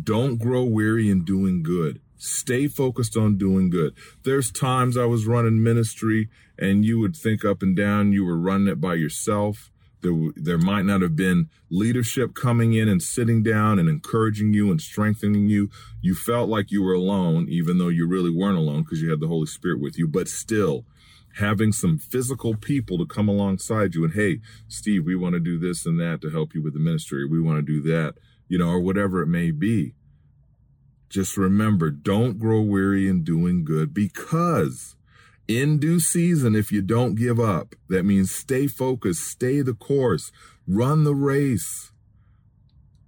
Don't 0.00 0.38
grow 0.40 0.64
weary 0.64 1.08
in 1.08 1.24
doing 1.24 1.62
good. 1.62 2.00
Stay 2.16 2.66
focused 2.68 3.16
on 3.16 3.36
doing 3.36 3.68
good. 3.70 3.94
There's 4.22 4.50
times 4.50 4.96
I 4.96 5.04
was 5.04 5.26
running 5.26 5.62
ministry 5.62 6.28
and 6.58 6.84
you 6.84 6.98
would 7.00 7.16
think 7.16 7.44
up 7.44 7.62
and 7.62 7.76
down 7.76 8.12
you 8.12 8.24
were 8.24 8.38
running 8.38 8.68
it 8.68 8.80
by 8.80 8.94
yourself 8.94 9.72
there, 10.04 10.30
there 10.36 10.58
might 10.58 10.84
not 10.84 11.00
have 11.00 11.16
been 11.16 11.48
leadership 11.70 12.34
coming 12.34 12.74
in 12.74 12.88
and 12.90 13.02
sitting 13.02 13.42
down 13.42 13.78
and 13.78 13.88
encouraging 13.88 14.52
you 14.52 14.70
and 14.70 14.78
strengthening 14.80 15.48
you. 15.48 15.70
You 16.02 16.14
felt 16.14 16.50
like 16.50 16.70
you 16.70 16.82
were 16.82 16.92
alone, 16.92 17.46
even 17.48 17.78
though 17.78 17.88
you 17.88 18.06
really 18.06 18.28
weren't 18.30 18.58
alone 18.58 18.82
because 18.82 19.00
you 19.00 19.08
had 19.10 19.20
the 19.20 19.28
Holy 19.28 19.46
Spirit 19.46 19.80
with 19.80 19.98
you. 19.98 20.06
But 20.06 20.28
still, 20.28 20.84
having 21.38 21.72
some 21.72 21.96
physical 21.96 22.54
people 22.54 22.98
to 22.98 23.06
come 23.06 23.28
alongside 23.30 23.94
you 23.94 24.04
and, 24.04 24.12
hey, 24.12 24.40
Steve, 24.68 25.06
we 25.06 25.16
want 25.16 25.36
to 25.36 25.40
do 25.40 25.58
this 25.58 25.86
and 25.86 25.98
that 26.00 26.20
to 26.20 26.28
help 26.30 26.54
you 26.54 26.62
with 26.62 26.74
the 26.74 26.80
ministry. 26.80 27.24
We 27.26 27.40
want 27.40 27.64
to 27.66 27.72
do 27.80 27.80
that, 27.90 28.16
you 28.46 28.58
know, 28.58 28.68
or 28.68 28.80
whatever 28.80 29.22
it 29.22 29.26
may 29.28 29.52
be. 29.52 29.94
Just 31.08 31.38
remember, 31.38 31.90
don't 31.90 32.38
grow 32.38 32.60
weary 32.60 33.08
in 33.08 33.24
doing 33.24 33.64
good 33.64 33.94
because 33.94 34.96
in 35.48 35.78
due 35.78 36.00
season, 36.00 36.56
if 36.56 36.72
you 36.72 36.80
don't 36.80 37.14
give 37.14 37.38
up, 37.38 37.74
that 37.88 38.04
means 38.04 38.34
stay 38.34 38.66
focused, 38.66 39.22
stay 39.26 39.60
the 39.60 39.74
course, 39.74 40.32
run 40.66 41.04
the 41.04 41.14
race. 41.14 41.90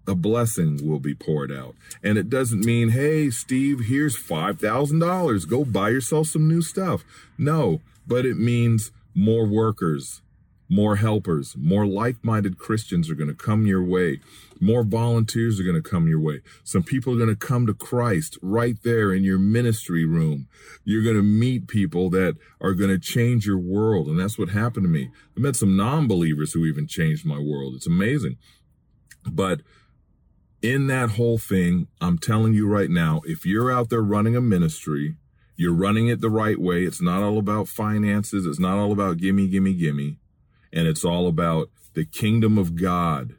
A 0.08 0.14
blessing 0.14 0.86
will 0.86 1.00
be 1.00 1.14
poured 1.14 1.50
out. 1.50 1.74
And 2.02 2.16
it 2.18 2.28
doesn't 2.30 2.64
mean, 2.64 2.90
hey, 2.90 3.30
Steve, 3.30 3.80
here's 3.88 4.16
$5,000. 4.16 5.48
Go 5.48 5.64
buy 5.64 5.90
yourself 5.90 6.28
some 6.28 6.46
new 6.48 6.62
stuff. 6.62 7.02
No, 7.38 7.80
but 8.06 8.24
it 8.26 8.38
means 8.38 8.92
more 9.14 9.46
workers, 9.46 10.20
more 10.68 10.96
helpers, 10.96 11.54
more 11.56 11.86
like 11.86 12.24
minded 12.24 12.58
Christians 12.58 13.08
are 13.08 13.14
going 13.14 13.28
to 13.28 13.34
come 13.36 13.66
your 13.66 13.84
way. 13.84 14.18
More 14.60 14.82
volunteers 14.82 15.60
are 15.60 15.64
going 15.64 15.80
to 15.80 15.88
come 15.88 16.08
your 16.08 16.18
way. 16.20 16.40
Some 16.64 16.82
people 16.82 17.14
are 17.14 17.24
going 17.24 17.28
to 17.28 17.36
come 17.46 17.66
to 17.66 17.74
Christ 17.74 18.36
right 18.42 18.76
there 18.82 19.12
in 19.14 19.22
your 19.22 19.38
ministry 19.38 20.04
room. 20.04 20.48
You're 20.84 21.04
going 21.04 21.16
to 21.16 21.22
meet 21.22 21.68
people 21.68 22.10
that 22.10 22.36
are 22.60 22.74
going 22.74 22.90
to 22.90 22.98
change 22.98 23.46
your 23.46 23.58
world. 23.58 24.08
And 24.08 24.18
that's 24.18 24.38
what 24.38 24.48
happened 24.48 24.84
to 24.86 24.90
me. 24.90 25.10
I 25.36 25.40
met 25.40 25.54
some 25.54 25.76
non 25.76 26.08
believers 26.08 26.52
who 26.52 26.66
even 26.66 26.88
changed 26.88 27.24
my 27.24 27.38
world. 27.38 27.74
It's 27.76 27.86
amazing. 27.86 28.36
But 29.24 29.60
in 30.62 30.88
that 30.88 31.10
whole 31.10 31.38
thing, 31.38 31.86
I'm 32.00 32.18
telling 32.18 32.54
you 32.54 32.66
right 32.66 32.90
now, 32.90 33.20
if 33.24 33.46
you're 33.46 33.70
out 33.70 33.88
there 33.88 34.02
running 34.02 34.34
a 34.34 34.40
ministry, 34.40 35.14
you're 35.54 35.72
running 35.72 36.08
it 36.08 36.20
the 36.20 36.28
right 36.30 36.58
way. 36.60 36.82
It's 36.82 37.00
not 37.00 37.22
all 37.22 37.38
about 37.38 37.68
finances. 37.68 38.46
It's 38.46 38.58
not 38.58 38.78
all 38.78 38.90
about 38.90 39.18
gimme, 39.18 39.46
gimme, 39.46 39.74
gimme 39.74 40.18
and 40.72 40.86
it's 40.86 41.04
all 41.04 41.26
about 41.28 41.70
the 41.94 42.04
kingdom 42.04 42.58
of 42.58 42.76
God. 42.76 43.34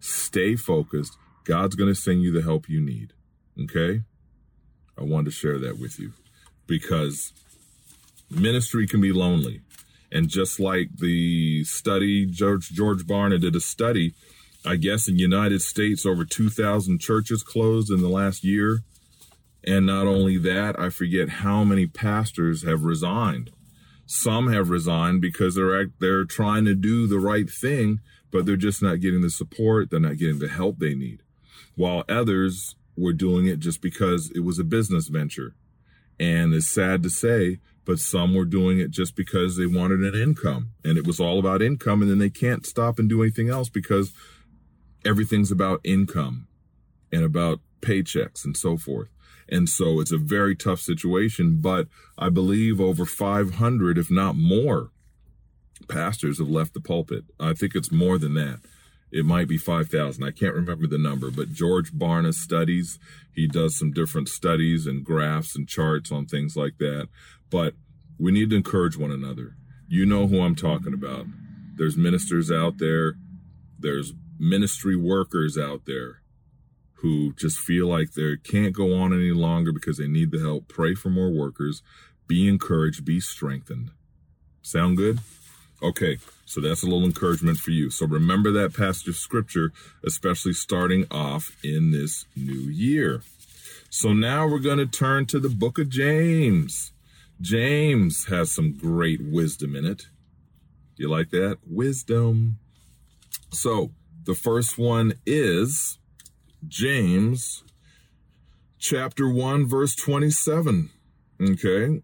Stay 0.00 0.56
focused. 0.56 1.16
God's 1.44 1.74
going 1.74 1.90
to 1.90 1.98
send 2.00 2.22
you 2.22 2.32
the 2.32 2.42
help 2.42 2.68
you 2.68 2.80
need. 2.80 3.12
Okay? 3.60 4.02
I 4.98 5.02
wanted 5.04 5.26
to 5.26 5.30
share 5.32 5.58
that 5.58 5.78
with 5.78 5.98
you 5.98 6.12
because 6.66 7.32
ministry 8.30 8.86
can 8.86 9.00
be 9.00 9.12
lonely. 9.12 9.60
And 10.10 10.28
just 10.28 10.58
like 10.60 10.88
the 10.96 11.64
study, 11.64 12.26
George, 12.26 12.70
George 12.70 13.06
Barna 13.06 13.40
did 13.40 13.54
a 13.56 13.60
study, 13.60 14.14
I 14.64 14.76
guess 14.76 15.08
in 15.08 15.18
United 15.18 15.60
States, 15.62 16.06
over 16.06 16.24
2,000 16.24 17.00
churches 17.00 17.42
closed 17.42 17.90
in 17.90 18.00
the 18.00 18.08
last 18.08 18.42
year. 18.44 18.80
And 19.64 19.84
not 19.84 20.06
only 20.06 20.38
that, 20.38 20.78
I 20.78 20.90
forget 20.90 21.28
how 21.28 21.64
many 21.64 21.86
pastors 21.86 22.64
have 22.66 22.84
resigned 22.84 23.50
some 24.06 24.46
have 24.52 24.70
resigned 24.70 25.20
because 25.20 25.56
they're 25.56 25.86
they're 25.98 26.24
trying 26.24 26.64
to 26.66 26.76
do 26.76 27.08
the 27.08 27.18
right 27.18 27.50
thing, 27.50 27.98
but 28.30 28.46
they're 28.46 28.56
just 28.56 28.80
not 28.80 29.00
getting 29.00 29.20
the 29.20 29.30
support, 29.30 29.90
they're 29.90 29.98
not 29.98 30.16
getting 30.16 30.38
the 30.38 30.48
help 30.48 30.78
they 30.78 30.94
need. 30.94 31.22
While 31.74 32.04
others 32.08 32.76
were 32.96 33.12
doing 33.12 33.46
it 33.46 33.58
just 33.58 33.82
because 33.82 34.30
it 34.34 34.40
was 34.40 34.60
a 34.60 34.64
business 34.64 35.08
venture. 35.08 35.54
And 36.20 36.54
it's 36.54 36.68
sad 36.68 37.02
to 37.02 37.10
say, 37.10 37.58
but 37.84 37.98
some 37.98 38.32
were 38.32 38.44
doing 38.46 38.78
it 38.78 38.90
just 38.90 39.14
because 39.16 39.56
they 39.56 39.66
wanted 39.66 40.00
an 40.00 40.14
income 40.14 40.70
and 40.84 40.96
it 40.96 41.06
was 41.06 41.20
all 41.20 41.38
about 41.38 41.60
income 41.60 42.00
and 42.00 42.10
then 42.10 42.18
they 42.18 42.30
can't 42.30 42.64
stop 42.64 42.98
and 42.98 43.08
do 43.08 43.22
anything 43.22 43.50
else 43.50 43.68
because 43.68 44.12
everything's 45.04 45.50
about 45.50 45.80
income 45.84 46.46
and 47.12 47.22
about 47.22 47.60
paychecks 47.82 48.44
and 48.46 48.56
so 48.56 48.76
forth. 48.78 49.08
And 49.48 49.68
so 49.68 50.00
it's 50.00 50.12
a 50.12 50.18
very 50.18 50.56
tough 50.56 50.80
situation, 50.80 51.56
but 51.60 51.88
I 52.18 52.28
believe 52.30 52.80
over 52.80 53.04
500, 53.04 53.96
if 53.98 54.10
not 54.10 54.36
more, 54.36 54.90
pastors 55.88 56.38
have 56.38 56.48
left 56.48 56.74
the 56.74 56.80
pulpit. 56.80 57.24
I 57.38 57.52
think 57.54 57.74
it's 57.74 57.92
more 57.92 58.18
than 58.18 58.34
that. 58.34 58.60
It 59.12 59.24
might 59.24 59.46
be 59.46 59.56
5,000. 59.56 60.22
I 60.24 60.32
can't 60.32 60.54
remember 60.54 60.88
the 60.88 60.98
number, 60.98 61.30
but 61.30 61.52
George 61.52 61.92
Barna 61.92 62.34
studies. 62.34 62.98
He 63.32 63.46
does 63.46 63.78
some 63.78 63.92
different 63.92 64.28
studies 64.28 64.86
and 64.86 65.04
graphs 65.04 65.54
and 65.54 65.68
charts 65.68 66.10
on 66.10 66.26
things 66.26 66.56
like 66.56 66.78
that. 66.78 67.08
But 67.48 67.74
we 68.18 68.32
need 68.32 68.50
to 68.50 68.56
encourage 68.56 68.96
one 68.96 69.12
another. 69.12 69.54
You 69.88 70.06
know 70.06 70.26
who 70.26 70.40
I'm 70.40 70.56
talking 70.56 70.92
about. 70.92 71.26
There's 71.76 71.96
ministers 71.96 72.50
out 72.50 72.78
there, 72.78 73.14
there's 73.78 74.12
ministry 74.38 74.96
workers 74.96 75.56
out 75.58 75.82
there 75.86 76.22
who 77.00 77.32
just 77.34 77.58
feel 77.58 77.86
like 77.86 78.12
they 78.12 78.36
can't 78.42 78.72
go 78.74 78.94
on 78.96 79.12
any 79.12 79.30
longer 79.32 79.72
because 79.72 79.98
they 79.98 80.08
need 80.08 80.30
the 80.30 80.40
help, 80.40 80.66
pray 80.68 80.94
for 80.94 81.10
more 81.10 81.30
workers, 81.30 81.82
be 82.26 82.48
encouraged, 82.48 83.04
be 83.04 83.20
strengthened. 83.20 83.90
Sound 84.62 84.96
good? 84.96 85.20
Okay, 85.82 86.18
so 86.46 86.60
that's 86.60 86.82
a 86.82 86.86
little 86.86 87.04
encouragement 87.04 87.58
for 87.58 87.70
you. 87.70 87.90
So 87.90 88.06
remember 88.06 88.50
that 88.52 88.72
passage 88.72 89.08
of 89.08 89.16
scripture, 89.16 89.72
especially 90.04 90.54
starting 90.54 91.06
off 91.10 91.54
in 91.62 91.90
this 91.90 92.24
new 92.34 92.54
year. 92.70 93.20
So 93.90 94.14
now 94.14 94.46
we're 94.46 94.58
going 94.58 94.78
to 94.78 94.86
turn 94.86 95.26
to 95.26 95.38
the 95.38 95.50
book 95.50 95.78
of 95.78 95.90
James. 95.90 96.92
James 97.42 98.24
has 98.28 98.50
some 98.50 98.72
great 98.72 99.20
wisdom 99.22 99.76
in 99.76 99.84
it. 99.84 100.06
You 100.96 101.10
like 101.10 101.28
that? 101.30 101.58
Wisdom. 101.68 102.58
So 103.50 103.90
the 104.24 104.34
first 104.34 104.78
one 104.78 105.12
is 105.26 105.98
James 106.68 107.62
chapter 108.78 109.28
1, 109.28 109.66
verse 109.68 109.94
27. 109.94 110.90
Okay. 111.50 112.00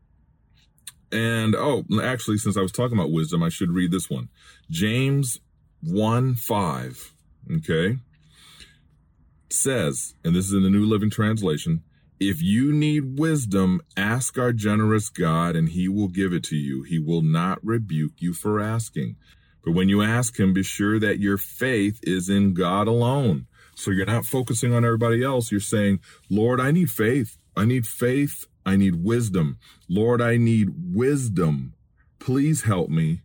And 1.10 1.54
oh, 1.54 1.84
actually, 2.02 2.38
since 2.38 2.56
I 2.56 2.62
was 2.62 2.72
talking 2.72 2.96
about 2.98 3.10
wisdom, 3.10 3.42
I 3.42 3.48
should 3.48 3.70
read 3.70 3.90
this 3.90 4.08
one 4.08 4.28
James 4.70 5.40
1 5.82 6.34
5. 6.36 7.12
Okay. 7.56 7.98
Says, 9.50 10.14
and 10.24 10.34
this 10.34 10.46
is 10.46 10.52
in 10.54 10.62
the 10.62 10.70
New 10.70 10.86
Living 10.86 11.10
Translation 11.10 11.82
if 12.24 12.40
you 12.40 12.72
need 12.72 13.18
wisdom, 13.18 13.80
ask 13.96 14.38
our 14.38 14.52
generous 14.52 15.08
God, 15.08 15.56
and 15.56 15.70
he 15.70 15.88
will 15.88 16.06
give 16.08 16.32
it 16.32 16.44
to 16.44 16.56
you. 16.56 16.84
He 16.84 16.98
will 17.00 17.22
not 17.22 17.58
rebuke 17.64 18.12
you 18.18 18.32
for 18.32 18.60
asking. 18.60 19.16
But 19.64 19.72
when 19.72 19.88
you 19.88 20.02
ask 20.02 20.38
him, 20.38 20.52
be 20.52 20.62
sure 20.62 21.00
that 21.00 21.18
your 21.18 21.36
faith 21.36 21.98
is 22.04 22.28
in 22.28 22.54
God 22.54 22.86
alone. 22.86 23.46
So 23.74 23.90
you're 23.90 24.06
not 24.06 24.26
focusing 24.26 24.72
on 24.72 24.84
everybody 24.84 25.22
else. 25.22 25.50
You're 25.50 25.60
saying, 25.60 26.00
Lord, 26.28 26.60
I 26.60 26.70
need 26.70 26.90
faith. 26.90 27.36
I 27.56 27.64
need 27.64 27.86
faith. 27.86 28.44
I 28.64 28.76
need 28.76 29.04
wisdom. 29.04 29.58
Lord, 29.88 30.20
I 30.20 30.36
need 30.36 30.94
wisdom. 30.94 31.74
Please 32.18 32.62
help 32.62 32.88
me. 32.90 33.22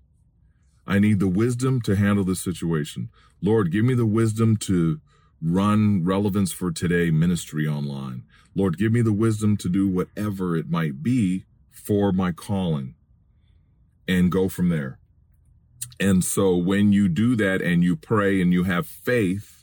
I 0.85 0.99
need 0.99 1.19
the 1.19 1.27
wisdom 1.27 1.81
to 1.81 1.95
handle 1.95 2.23
this 2.23 2.41
situation. 2.43 3.09
Lord, 3.41 3.71
give 3.71 3.85
me 3.85 3.93
the 3.93 4.05
wisdom 4.05 4.57
to 4.57 4.99
run 5.41 6.03
Relevance 6.03 6.51
for 6.51 6.71
Today 6.71 7.11
ministry 7.11 7.67
online. 7.67 8.23
Lord, 8.55 8.77
give 8.77 8.91
me 8.91 9.01
the 9.01 9.13
wisdom 9.13 9.57
to 9.57 9.69
do 9.69 9.87
whatever 9.87 10.57
it 10.57 10.69
might 10.69 11.03
be 11.03 11.43
for 11.69 12.11
my 12.11 12.31
calling 12.31 12.95
and 14.07 14.31
go 14.31 14.49
from 14.49 14.69
there. 14.69 14.97
And 15.99 16.23
so 16.23 16.55
when 16.55 16.91
you 16.91 17.07
do 17.09 17.35
that 17.35 17.61
and 17.61 17.83
you 17.83 17.95
pray 17.95 18.41
and 18.41 18.51
you 18.51 18.63
have 18.63 18.87
faith, 18.87 19.56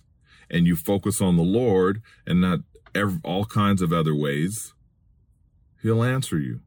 and 0.51 0.67
you 0.67 0.77
focus 0.77 1.21
on 1.21 1.37
the 1.37 1.43
Lord 1.43 2.03
and 2.27 2.41
not 2.41 2.61
ev- 2.95 3.21
all 3.25 3.45
kinds 3.45 3.83
of 3.83 3.93
other 3.93 4.15
ways, 4.15 4.73
He'll 5.83 6.03
answer 6.03 6.39
you. 6.39 6.61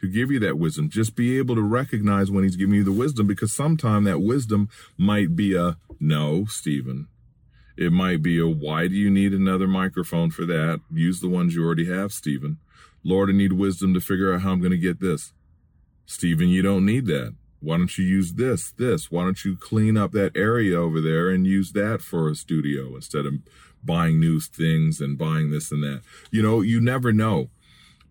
He'll 0.00 0.10
give 0.10 0.30
you 0.30 0.38
that 0.40 0.58
wisdom. 0.58 0.88
Just 0.88 1.16
be 1.16 1.36
able 1.38 1.56
to 1.56 1.62
recognize 1.62 2.30
when 2.30 2.44
He's 2.44 2.56
giving 2.56 2.74
you 2.74 2.84
the 2.84 2.92
wisdom 2.92 3.26
because 3.26 3.52
sometime 3.52 4.04
that 4.04 4.20
wisdom 4.22 4.68
might 4.96 5.34
be 5.34 5.56
a 5.56 5.78
no, 5.98 6.44
Stephen. 6.46 7.08
It 7.76 7.90
might 7.92 8.22
be 8.22 8.38
a 8.38 8.46
why 8.46 8.86
do 8.88 8.94
you 8.94 9.10
need 9.10 9.32
another 9.32 9.66
microphone 9.66 10.30
for 10.30 10.44
that? 10.46 10.80
Use 10.92 11.20
the 11.20 11.28
ones 11.28 11.54
you 11.54 11.64
already 11.64 11.86
have, 11.86 12.12
Stephen. 12.12 12.58
Lord, 13.02 13.30
I 13.30 13.32
need 13.32 13.54
wisdom 13.54 13.94
to 13.94 14.00
figure 14.00 14.32
out 14.32 14.42
how 14.42 14.52
I'm 14.52 14.60
going 14.60 14.70
to 14.72 14.78
get 14.78 15.00
this. 15.00 15.32
Stephen, 16.06 16.48
you 16.48 16.62
don't 16.62 16.86
need 16.86 17.06
that 17.06 17.34
why 17.62 17.76
don't 17.76 17.96
you 17.96 18.04
use 18.04 18.32
this, 18.34 18.72
this? 18.72 19.10
Why 19.10 19.22
don't 19.22 19.44
you 19.44 19.56
clean 19.56 19.96
up 19.96 20.10
that 20.12 20.36
area 20.36 20.76
over 20.78 21.00
there 21.00 21.30
and 21.30 21.46
use 21.46 21.72
that 21.72 22.02
for 22.02 22.28
a 22.28 22.34
studio 22.34 22.96
instead 22.96 23.24
of 23.24 23.34
buying 23.84 24.18
new 24.18 24.40
things 24.40 25.00
and 25.00 25.16
buying 25.16 25.50
this 25.50 25.70
and 25.70 25.82
that? 25.84 26.00
You 26.32 26.42
know, 26.42 26.60
you 26.60 26.80
never 26.80 27.12
know. 27.12 27.50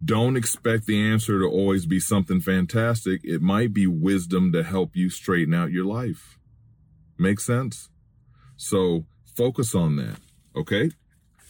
Don't 0.03 0.37
expect 0.37 0.85
the 0.85 0.99
answer 1.01 1.39
to 1.39 1.45
always 1.45 1.85
be 1.85 1.99
something 1.99 2.39
fantastic. 2.39 3.19
It 3.25 3.41
might 3.41 3.73
be 3.73 3.85
wisdom 3.87 4.53
to 4.53 4.63
help 4.63 4.95
you 4.95 5.09
straighten 5.09 5.53
out 5.53 5.71
your 5.71 5.85
life. 5.85 6.39
Make 7.19 7.39
sense? 7.41 7.89
So 8.55 9.03
focus 9.35 9.75
on 9.75 9.97
that. 9.97 10.15
Okay. 10.55 10.91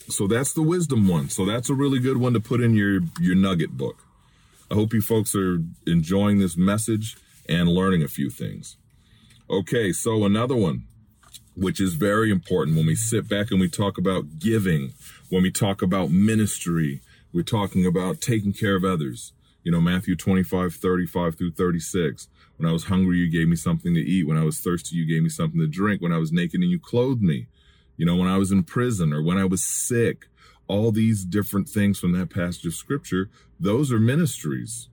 So 0.09 0.25
that's 0.27 0.53
the 0.53 0.63
wisdom 0.63 1.07
one. 1.07 1.29
So 1.29 1.45
that's 1.45 1.69
a 1.69 1.75
really 1.75 1.99
good 1.99 2.17
one 2.17 2.33
to 2.33 2.39
put 2.39 2.61
in 2.61 2.73
your, 2.73 3.01
your 3.21 3.35
nugget 3.35 3.77
book. 3.77 3.97
I 4.71 4.73
hope 4.73 4.91
you 4.93 5.01
folks 5.01 5.35
are 5.35 5.59
enjoying 5.85 6.39
this 6.39 6.57
message 6.57 7.15
and 7.51 7.69
learning 7.75 8.01
a 8.01 8.07
few 8.07 8.29
things. 8.29 8.77
Okay, 9.49 9.91
so 9.91 10.23
another 10.23 10.55
one, 10.55 10.85
which 11.55 11.81
is 11.81 11.95
very 11.95 12.31
important 12.31 12.77
when 12.77 12.85
we 12.85 12.95
sit 12.95 13.27
back 13.27 13.51
and 13.51 13.59
we 13.59 13.67
talk 13.69 13.97
about 13.97 14.39
giving, 14.39 14.93
when 15.29 15.43
we 15.43 15.51
talk 15.51 15.81
about 15.81 16.09
ministry, 16.09 17.01
we're 17.33 17.41
talking 17.43 17.85
about 17.85 18.21
taking 18.21 18.53
care 18.53 18.75
of 18.75 18.85
others. 18.85 19.33
You 19.63 19.71
know, 19.71 19.81
Matthew 19.81 20.15
25, 20.15 20.75
35 20.75 21.37
through 21.37 21.51
36. 21.51 22.27
When 22.57 22.69
I 22.69 22.71
was 22.71 22.85
hungry, 22.85 23.17
you 23.17 23.29
gave 23.29 23.49
me 23.49 23.55
something 23.57 23.93
to 23.95 24.01
eat. 24.01 24.25
When 24.27 24.37
I 24.37 24.43
was 24.45 24.59
thirsty, 24.59 24.95
you 24.95 25.05
gave 25.05 25.21
me 25.23 25.29
something 25.29 25.59
to 25.59 25.67
drink. 25.67 26.01
When 26.01 26.13
I 26.13 26.17
was 26.17 26.31
naked 26.31 26.61
and 26.61 26.71
you 26.71 26.79
clothed 26.79 27.21
me. 27.21 27.47
You 27.97 28.05
know, 28.05 28.15
when 28.15 28.29
I 28.29 28.37
was 28.37 28.51
in 28.51 28.63
prison 28.63 29.13
or 29.13 29.21
when 29.21 29.37
I 29.37 29.45
was 29.45 29.63
sick, 29.63 30.27
all 30.67 30.91
these 30.91 31.25
different 31.25 31.67
things 31.67 31.99
from 31.99 32.13
that 32.13 32.29
passage 32.29 32.65
of 32.65 32.73
scripture, 32.73 33.29
those 33.59 33.91
are 33.91 33.99
ministries 33.99 34.87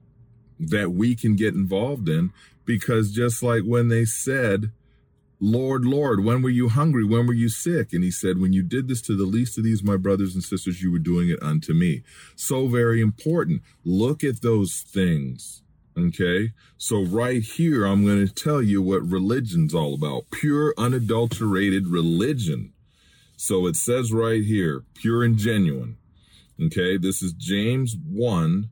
that 0.59 0.93
we 0.93 1.15
can 1.15 1.37
get 1.37 1.55
involved 1.55 2.09
in 2.09 2.33
because 2.65 3.13
just 3.13 3.43
like 3.43 3.63
when 3.63 3.89
they 3.89 4.05
said, 4.05 4.71
Lord, 5.41 5.85
Lord, 5.85 6.25
when 6.25 6.43
were 6.43 6.51
you 6.51 6.69
hungry? 6.69 7.05
When 7.05 7.27
were 7.27 7.35
you 7.35 7.49
sick? 7.49 7.93
And 7.93 8.03
he 8.03 8.11
said, 8.11 8.41
When 8.41 8.53
you 8.53 8.63
did 8.65 8.89
this 8.89 9.01
to 9.03 9.17
the 9.17 9.25
least 9.25 9.57
of 9.57 9.63
these, 9.63 9.85
my 9.85 9.97
brothers 9.97 10.35
and 10.35 10.43
sisters, 10.43 10.83
you 10.83 10.91
were 10.91 10.99
doing 10.99 11.29
it 11.29 11.41
unto 11.41 11.73
me. 11.73 12.03
So 12.35 12.67
very 12.67 13.01
important. 13.01 13.63
Look 13.85 14.25
at 14.25 14.43
those 14.43 14.81
things. 14.81 15.63
Okay. 15.97 16.53
So 16.77 17.03
right 17.03 17.41
here, 17.43 17.85
I'm 17.85 18.05
going 18.05 18.27
to 18.27 18.35
tell 18.35 18.61
you 18.61 18.83
what 18.83 19.09
religion's 19.09 19.75
all 19.75 19.95
about. 19.95 20.25
Pure, 20.33 20.75
unadulterated 20.77 21.87
religion. 21.87 22.73
So 23.37 23.69
it 23.69 23.77
says 23.77 24.13
right 24.13 24.43
here, 24.43 24.83
pure 24.95 25.23
and 25.23 25.39
genuine. 25.39 25.97
Okay. 26.61 26.97
This 26.99 27.23
is 27.23 27.33
James 27.33 27.95
1, 28.11 28.71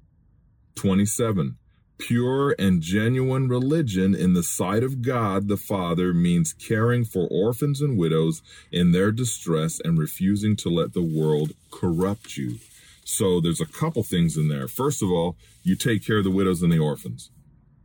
27. 0.74 1.56
Pure 1.98 2.54
and 2.58 2.82
genuine 2.82 3.48
religion 3.48 4.14
in 4.14 4.34
the 4.34 4.42
sight 4.42 4.82
of 4.82 5.00
God 5.00 5.48
the 5.48 5.56
Father 5.56 6.12
means 6.12 6.52
caring 6.52 7.06
for 7.06 7.26
orphans 7.30 7.80
and 7.80 7.96
widows 7.96 8.42
in 8.70 8.92
their 8.92 9.10
distress 9.10 9.80
and 9.82 9.96
refusing 9.98 10.56
to 10.56 10.68
let 10.68 10.92
the 10.92 11.02
world 11.02 11.52
corrupt 11.70 12.36
you. 12.36 12.58
So 13.04 13.40
there's 13.40 13.62
a 13.62 13.66
couple 13.66 14.02
things 14.02 14.36
in 14.36 14.48
there. 14.48 14.68
First 14.68 15.02
of 15.02 15.10
all, 15.10 15.36
you 15.62 15.74
take 15.74 16.06
care 16.06 16.18
of 16.18 16.24
the 16.24 16.30
widows 16.30 16.62
and 16.62 16.70
the 16.72 16.78
orphans 16.78 17.30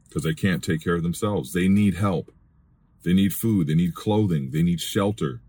because 0.10 0.24
they 0.24 0.34
can't 0.34 0.63
take 0.63 0.84
care 0.84 0.95
of 0.95 1.04
themselves. 1.04 1.54
They 1.54 1.69
need 1.69 1.93
help. 1.95 2.32
They 3.06 3.13
need 3.13 3.34
food. 3.34 3.67
They 3.67 3.76
need 3.76 3.95
clothing. 3.95 4.50
They 4.52 4.62
need 4.62 4.82
shelter. 4.82 5.39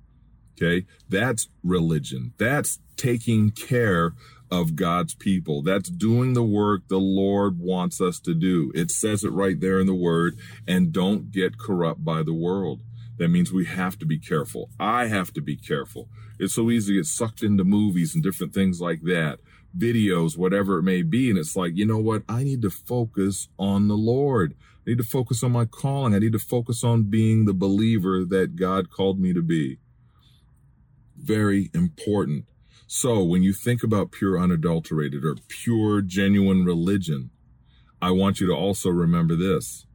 Okay. 0.57 0.87
That's 1.09 1.49
religion. 1.65 2.33
That's 2.39 2.79
taking 2.97 3.51
care 3.51 4.13
of 4.53 4.77
God's 4.77 5.15
people. 5.15 5.63
That's 5.63 5.89
doing 5.89 6.35
the 6.35 6.43
work 6.45 6.83
the 6.89 6.99
Lord 6.99 7.59
wants 7.59 8.01
us 8.03 8.21
to 8.21 8.35
do. 8.35 8.71
It 8.75 8.91
says 8.91 9.25
it 9.25 9.31
right 9.31 9.59
there 9.59 9.81
in 9.81 9.87
the 9.87 9.95
word, 9.95 10.37
and 10.69 10.93
don't 10.93 11.33
get 11.33 11.59
corrupt 11.59 12.05
by 12.05 12.23
the 12.23 12.35
world. 12.35 12.83
That 13.17 13.29
means 13.29 13.51
we 13.51 13.65
have 13.65 13.99
to 14.01 14.05
be 14.07 14.19
careful. 14.19 14.69
I 14.79 15.07
have 15.07 15.33
to 15.35 15.41
be 15.41 15.57
careful. 15.57 16.09
It's 16.39 16.53
so 16.55 16.71
easy 16.71 16.93
to 16.95 16.99
get 16.99 17.07
sucked 17.07 17.43
into 17.43 17.65
movies 17.65 18.15
and 18.15 18.23
different 18.23 18.53
things 18.53 18.79
like 18.81 19.01
that, 19.05 19.39
videos, 19.77 20.37
whatever 20.37 20.79
it 20.79 20.83
may 20.83 21.01
be. 21.03 21.31
And 21.31 21.39
it's 21.39 21.57
like, 21.57 21.73
you 21.75 21.87
know 21.87 21.99
what? 21.99 22.23
I 22.29 22.45
need 22.45 22.61
to 22.63 22.71
focus 22.71 23.49
on 23.59 23.89
the 23.89 23.97
Lord. 23.97 24.55
I 24.87 24.91
need 24.91 24.99
to 24.99 25.05
focus 25.05 25.43
on 25.43 25.53
my 25.53 25.65
calling. 25.65 26.15
I 26.15 26.19
need 26.19 26.33
to 26.33 26.39
focus 26.39 26.85
on 26.85 27.05
being 27.05 27.47
the 27.47 27.55
believer 27.55 28.23
that 28.27 28.57
God 28.57 28.91
called 28.91 29.19
me 29.19 29.33
to 29.33 29.43
be. 29.43 29.79
Very 31.17 31.71
important. 31.73 32.45
So 32.95 33.23
when 33.23 33.43
you 33.43 33.55
think 33.55 33.83
about 33.83 34.11
pure 34.13 34.39
unadulterated 34.39 35.25
or 35.25 35.37
pure 35.49 36.03
genuine 36.03 36.63
religion, 36.67 37.31
I 38.03 38.11
want 38.11 38.39
you 38.39 38.47
to 38.49 38.53
also 38.53 38.91
remember 38.91 39.35
this. 39.35 39.87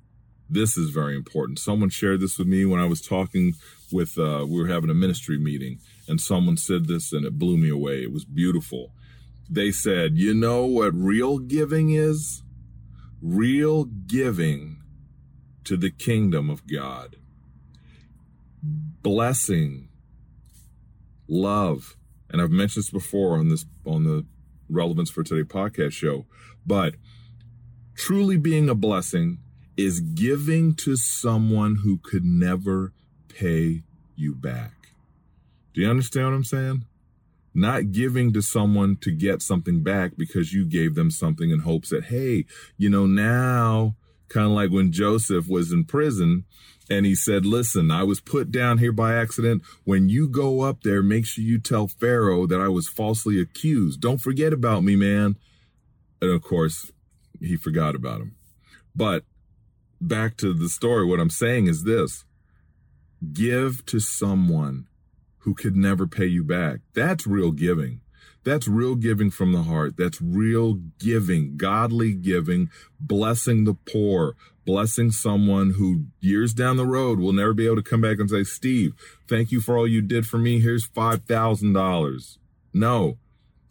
This 0.50 0.76
is 0.80 0.90
very 0.90 1.16
important. 1.16 1.60
Someone 1.60 1.92
shared 1.92 2.22
this 2.22 2.40
with 2.40 2.48
me 2.48 2.66
when 2.66 2.80
I 2.82 2.86
was 2.88 3.00
talking 3.04 3.54
with, 3.92 4.18
uh, 4.18 4.48
we 4.50 4.60
were 4.60 4.68
having 4.68 4.90
a 4.90 4.96
ministry 4.96 5.38
meeting, 5.38 5.78
and 6.08 6.20
someone 6.20 6.58
said 6.58 6.88
this 6.88 7.14
and 7.14 7.24
it 7.24 7.38
blew 7.38 7.56
me 7.56 7.70
away. 7.70 8.02
It 8.02 8.12
was 8.12 8.26
beautiful. 8.26 8.94
They 9.48 9.70
said, 9.72 10.18
You 10.18 10.34
know 10.34 10.66
what 10.66 10.92
real 10.96 11.38
giving 11.38 11.92
is? 11.92 12.42
Real 13.22 13.86
giving 13.86 14.82
to 15.66 15.78
the 15.78 15.92
kingdom 15.92 16.50
of 16.50 16.66
God. 16.66 17.16
Blessing, 18.64 19.90
love, 21.28 21.96
and 22.30 22.42
I've 22.42 22.52
mentioned 22.52 22.84
this 22.84 22.90
before 22.92 23.38
on 23.38 23.50
this 23.50 23.66
on 23.86 24.04
the 24.04 24.26
relevance 24.70 25.10
for 25.10 25.24
today 25.24 25.44
podcast 25.48 25.94
show, 25.94 26.26
but 26.66 26.96
truly 27.96 28.38
being 28.38 28.70
a 28.70 28.76
blessing 28.76 29.40
is 29.76 30.00
giving 30.00 30.74
to 30.74 30.96
someone 30.96 31.78
who 31.84 31.98
could 31.98 32.26
never 32.26 32.94
pay 33.28 33.84
you 34.16 34.34
back. 34.36 34.90
Do 35.74 35.82
you 35.82 35.90
understand 35.90 36.26
what 36.28 36.34
I'm 36.34 36.44
saying? 36.44 36.86
Not 37.54 37.92
giving 37.92 38.34
to 38.34 38.42
someone 38.42 38.98
to 39.02 39.12
get 39.12 39.42
something 39.42 39.84
back 39.84 40.12
because 40.18 40.54
you 40.54 40.66
gave 40.66 40.96
them 40.96 41.10
something 41.12 41.50
in 41.50 41.60
hopes 41.60 41.90
that, 41.90 42.06
hey, 42.06 42.46
you 42.78 42.90
know, 42.90 43.06
now, 43.06 43.96
kind 44.30 44.46
of 44.48 44.52
like 44.52 44.72
when 44.72 44.92
Joseph 44.92 45.48
was 45.48 45.72
in 45.72 45.86
prison 45.86 46.46
and 46.90 47.06
he 47.06 47.16
said, 47.16 47.46
Listen, 47.46 47.92
I 47.92 48.04
was 48.04 48.20
put 48.22 48.52
down 48.52 48.78
here 48.78 48.92
by 48.92 49.16
accident. 49.16 49.64
When 49.84 50.10
you 50.10 50.28
go 50.28 50.62
up 50.62 50.84
there, 50.84 51.04
make 51.04 51.26
sure 51.26 51.44
you 51.44 51.60
tell 51.60 51.88
Pharaoh 51.88 52.48
that 52.48 52.62
I 52.62 52.68
was 52.68 52.88
falsely 52.88 53.40
accused. 53.40 54.00
Don't 54.02 54.20
forget 54.20 54.54
about 54.54 54.84
me, 54.84 54.96
man. 54.96 55.36
And 56.22 56.32
of 56.32 56.42
course, 56.42 56.92
he 57.40 57.56
forgot 57.58 57.96
about 57.96 58.22
him. 58.22 58.36
But 58.96 59.24
back 60.02 60.38
to 60.38 60.54
the 60.54 60.70
story, 60.70 61.06
what 61.06 61.20
I'm 61.20 61.30
saying 61.30 61.68
is 61.68 61.84
this 61.84 62.24
give 63.34 63.86
to 63.88 64.00
someone 64.00 64.88
who 65.40 65.54
could 65.56 65.76
never 65.76 66.08
pay 66.08 66.26
you 66.26 66.44
back. 66.44 66.80
That's 66.94 67.26
real 67.26 67.52
giving. 67.52 68.02
That's 68.44 68.68
real 68.68 68.96
giving 68.96 69.30
from 69.32 69.52
the 69.52 69.64
heart. 69.64 69.98
That's 69.98 70.22
real 70.22 70.76
giving, 71.00 71.58
godly 71.58 72.14
giving, 72.14 72.70
blessing 73.00 73.66
the 73.66 73.74
poor, 73.74 74.36
blessing 74.68 75.10
someone 75.10 75.72
who 75.72 76.04
years 76.20 76.54
down 76.54 76.76
the 76.76 76.86
road 76.86 77.20
will 77.20 77.32
never 77.32 77.54
be 77.54 77.66
able 77.66 77.78
to 77.78 77.82
come 77.82 78.02
back 78.02 78.20
and 78.20 78.30
say, 78.30 78.44
Steve, 78.44 78.92
thank 79.28 79.50
you 79.52 79.62
for 79.62 79.78
all 79.78 79.88
you 79.88 80.02
did 80.02 80.28
for 80.28 80.38
me. 80.38 80.60
Here's 80.60 80.88
$5,000. 80.88 82.38
No, 82.74 83.18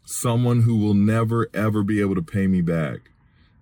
someone 0.06 0.62
who 0.62 0.78
will 0.78 0.94
never, 0.94 1.48
ever 1.52 1.84
be 1.84 2.00
able 2.00 2.14
to 2.14 2.22
pay 2.22 2.46
me 2.46 2.62
back. 2.62 3.10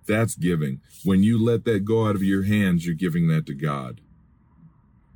That's 0.07 0.35
giving. 0.35 0.79
When 1.03 1.23
you 1.23 1.43
let 1.43 1.65
that 1.65 1.83
go 1.83 2.07
out 2.07 2.15
of 2.15 2.23
your 2.23 2.43
hands, 2.43 2.85
you're 2.85 2.95
giving 2.95 3.27
that 3.27 3.45
to 3.47 3.53
God. 3.53 3.99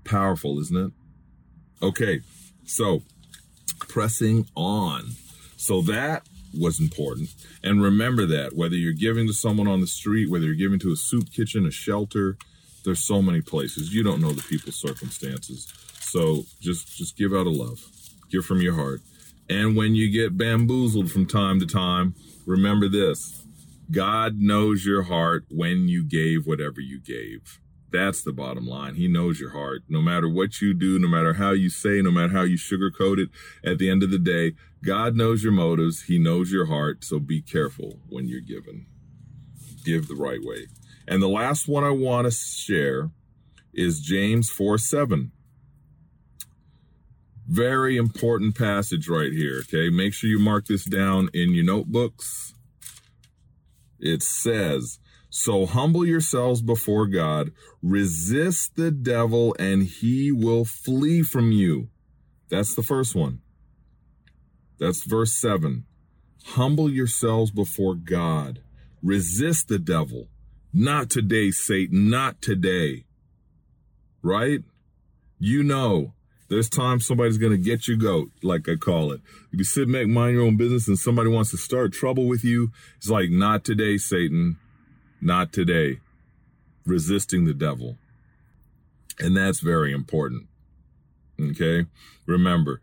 Powerful, 0.04 0.60
isn't 0.60 0.78
it? 0.78 0.92
Okay, 1.82 2.20
so 2.66 3.02
pressing 3.88 4.46
on. 4.58 5.12
So 5.56 5.82
that 5.84 6.24
was 6.58 6.80
important. 6.80 7.30
And 7.64 7.82
remember 7.82 8.26
that 8.26 8.56
whether 8.56 8.76
you're 8.76 8.94
giving 8.94 9.28
to 9.28 9.34
someone 9.34 9.68
on 9.68 9.82
the 9.82 9.88
street, 9.88 10.30
whether 10.30 10.46
you're 10.46 10.56
giving 10.56 10.80
to 10.80 10.92
a 10.92 10.96
soup 10.96 11.32
kitchen, 11.32 11.66
a 11.66 11.72
shelter, 11.72 12.38
there's 12.86 13.06
so 13.06 13.22
many 13.22 13.42
places. 13.42 13.94
You 13.94 14.04
don't 14.04 14.22
know 14.22 14.32
the 14.32 14.42
people's 14.44 14.76
circumstances. 14.76 15.72
So 16.00 16.46
just 16.62 16.96
just 16.96 17.18
give 17.18 17.34
out 17.34 17.48
of 17.48 17.54
love. 17.54 17.86
Give 18.32 18.46
from 18.46 18.62
your 18.62 18.76
heart. 18.76 19.02
And 19.50 19.76
when 19.76 19.96
you 19.96 20.10
get 20.12 20.38
bamboozled 20.38 21.12
from 21.12 21.26
time 21.26 21.60
to 21.60 21.66
time, 21.66 22.16
remember 22.46 22.88
this. 22.88 23.44
God 23.92 24.40
knows 24.40 24.86
your 24.86 25.04
heart 25.04 25.46
when 25.50 25.88
you 25.88 26.04
gave 26.04 26.46
whatever 26.46 26.80
you 26.80 27.00
gave. 27.00 27.60
That's 27.92 28.22
the 28.22 28.34
bottom 28.34 28.68
line. 28.68 28.96
He 28.96 29.08
knows 29.08 29.40
your 29.40 29.52
heart. 29.52 29.84
No 29.90 30.02
matter 30.02 30.30
what 30.30 30.62
you 30.62 30.74
do, 30.74 31.00
no 31.00 31.08
matter 31.08 31.34
how 31.34 31.52
you 31.52 31.70
say, 31.70 32.02
no 32.02 32.12
matter 32.12 32.32
how 32.34 32.44
you 32.44 32.58
sugarcoat 32.58 33.18
it, 33.18 33.30
at 33.66 33.78
the 33.80 33.90
end 33.90 34.04
of 34.04 34.12
the 34.12 34.20
day, 34.20 34.54
God 34.84 35.16
knows 35.16 35.44
your 35.44 35.52
motives. 35.54 36.04
He 36.04 36.20
knows 36.20 36.52
your 36.52 36.68
heart. 36.68 37.04
So 37.04 37.20
be 37.20 37.42
careful 37.42 38.00
when 38.08 38.28
you're 38.28 38.42
given. 38.42 38.86
Give 39.84 40.08
the 40.08 40.16
right 40.16 40.40
way. 40.42 40.68
And 41.08 41.22
the 41.22 41.28
last 41.30 41.68
one 41.68 41.84
I 41.84 41.90
want 41.90 42.26
to 42.28 42.32
share 42.32 43.10
is 43.74 44.00
James 44.02 44.50
4 44.50 44.78
7. 44.78 45.32
Very 47.48 47.98
important 47.98 48.54
passage 48.56 49.10
right 49.10 49.32
here. 49.34 49.60
Okay. 49.62 49.90
Make 49.90 50.14
sure 50.14 50.30
you 50.30 50.38
mark 50.38 50.68
this 50.68 50.86
down 50.86 51.30
in 51.34 51.54
your 51.56 51.66
notebooks. 51.66 52.54
It 54.00 54.22
says, 54.22 55.00
so 55.32 55.68
humble 55.68 56.06
yourselves 56.08 56.62
before 56.62 57.06
God, 57.06 57.52
resist 57.84 58.76
the 58.76 58.90
devil, 58.90 59.56
and 59.60 59.84
he 59.84 60.32
will 60.32 60.66
flee 60.66 61.22
from 61.22 61.52
you. 61.52 61.90
That's 62.50 62.74
the 62.74 62.82
first 62.82 63.14
one. 63.16 63.42
That's 64.80 65.04
verse 65.04 65.34
7. 65.34 65.86
Humble 66.46 66.90
yourselves 66.90 67.52
before 67.52 67.94
God, 67.94 68.62
resist 69.04 69.68
the 69.68 69.78
devil. 69.78 70.30
Not 70.74 71.10
today, 71.12 71.52
Satan, 71.52 72.10
not 72.10 72.42
today. 72.42 73.06
Right? 74.24 74.64
You 75.38 75.62
know, 75.64 76.14
there's 76.50 76.70
time 76.70 77.00
somebody's 77.00 77.38
going 77.38 77.52
to 77.52 77.58
get 77.58 77.88
your 77.88 77.98
goat, 77.98 78.32
like 78.42 78.68
I 78.68 78.76
call 78.78 79.12
it. 79.12 79.22
If 79.52 79.60
you 79.60 79.64
sit 79.64 79.92
back, 79.92 80.08
mind 80.08 80.34
your 80.36 80.46
own 80.46 80.58
business, 80.58 80.88
and 80.88 80.98
somebody 80.98 81.30
wants 81.30 81.52
to 81.52 81.58
start 81.58 81.94
trouble 81.94 82.28
with 82.28 82.44
you, 82.44 82.72
it's 82.98 83.10
like, 83.12 83.30
not 83.30 83.64
today, 83.64 83.98
Satan 83.98 84.58
not 85.22 85.52
today. 85.52 86.00
Resisting 86.86 87.46
the 87.46 87.54
devil. 87.54 87.98
And 89.20 89.36
that's 89.36 89.60
very 89.60 89.92
important. 89.92 90.48
Okay? 91.40 91.86
Remember, 92.26 92.82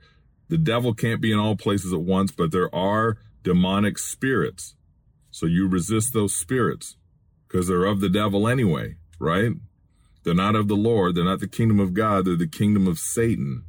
the 0.49 0.59
devil 0.59 0.95
can't 0.95 1.21
be 1.21 1.33
in 1.33 1.39
all 1.39 1.57
places 1.57 1.93
at 1.93 2.01
once, 2.03 2.31
but 2.31 2.53
there 2.53 2.73
are 2.75 3.17
demonic 3.43 3.99
spirits. 3.99 4.75
So 5.31 5.47
you 5.47 5.67
resist 5.67 6.13
those 6.13 6.35
spirits 6.37 6.97
because 7.49 7.69
they're 7.69 7.85
of 7.85 8.01
the 8.01 8.09
devil 8.09 8.49
anyway, 8.49 8.97
right? 9.19 9.53
They're 10.23 10.35
not 10.35 10.55
of 10.57 10.69
the 10.69 10.77
Lord. 10.77 11.15
They're 11.15 11.25
not 11.25 11.41
the 11.41 11.49
kingdom 11.49 11.79
of 11.81 11.95
God. 11.95 12.25
They're 12.25 12.37
the 12.37 12.47
kingdom 12.47 12.87
of 12.87 12.99
Satan. 12.99 13.63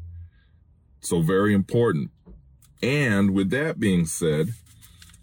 So 1.01 1.21
very 1.21 1.53
important. 1.53 2.09
And 2.81 3.31
with 3.31 3.49
that 3.51 3.79
being 3.79 4.05
said, 4.05 4.49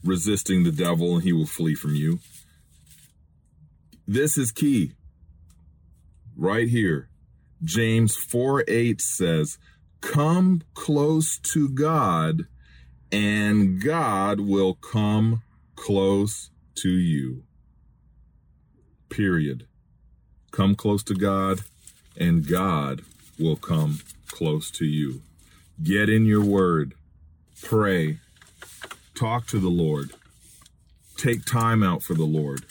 resisting 0.02 0.64
the 0.64 0.72
devil 0.72 1.14
and 1.14 1.22
he 1.24 1.33
will 1.33 1.46
flee 1.46 1.74
from 1.74 1.94
you. 1.94 2.18
This 4.06 4.36
is 4.36 4.52
key. 4.52 4.92
Right 6.36 6.68
here. 6.68 7.08
James 7.62 8.14
4 8.16 8.62
8 8.68 9.00
says, 9.00 9.56
Come 10.02 10.62
close 10.74 11.38
to 11.54 11.68
God, 11.70 12.42
and 13.10 13.82
God 13.82 14.40
will 14.40 14.74
come 14.74 15.42
close 15.74 16.50
to 16.76 16.90
you. 16.90 17.44
Period. 19.08 19.66
Come 20.50 20.74
close 20.74 21.02
to 21.04 21.14
God, 21.14 21.62
and 22.18 22.46
God 22.46 23.00
will 23.38 23.56
come 23.56 24.00
close 24.28 24.70
to 24.72 24.84
you. 24.84 25.22
Get 25.82 26.10
in 26.10 26.26
your 26.26 26.44
word, 26.44 26.92
pray, 27.62 28.18
talk 29.18 29.46
to 29.48 29.58
the 29.58 29.68
Lord, 29.70 30.10
take 31.16 31.44
time 31.46 31.82
out 31.82 32.02
for 32.02 32.12
the 32.14 32.24
Lord 32.24 32.64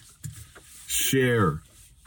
share. 0.93 1.62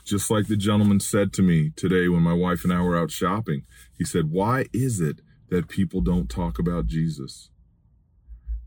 Just 0.05 0.31
like 0.31 0.47
the 0.47 0.57
gentleman 0.57 1.01
said 1.01 1.33
to 1.35 1.43
me 1.43 1.73
today 1.75 2.07
when 2.09 2.23
my 2.23 2.33
wife 2.33 2.63
and 2.63 2.73
I 2.73 2.81
were 2.81 2.97
out 2.97 3.11
shopping, 3.11 3.65
he 3.99 4.05
said, 4.05 4.31
Why 4.31 4.67
is 4.73 5.01
it 5.01 5.21
that 5.51 5.69
people 5.69 6.01
don't 6.01 6.31
talk 6.31 6.59
about 6.61 6.87
Jesus? 6.87 7.51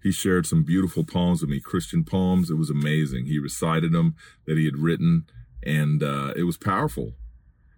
He 0.04 0.12
shared 0.12 0.46
some 0.46 0.64
beautiful 0.64 1.04
poems 1.04 1.42
with 1.42 1.50
me, 1.50 1.60
Christian 1.60 2.04
poems. 2.04 2.50
It 2.50 2.56
was 2.58 2.70
amazing. 2.70 3.26
He 3.26 3.40
recited 3.40 3.92
them 3.92 4.16
that 4.46 4.58
he 4.58 4.66
had 4.66 4.78
written, 4.78 5.26
and 5.64 6.04
uh, 6.04 6.34
it 6.36 6.44
was 6.44 6.58
powerful. 6.58 7.14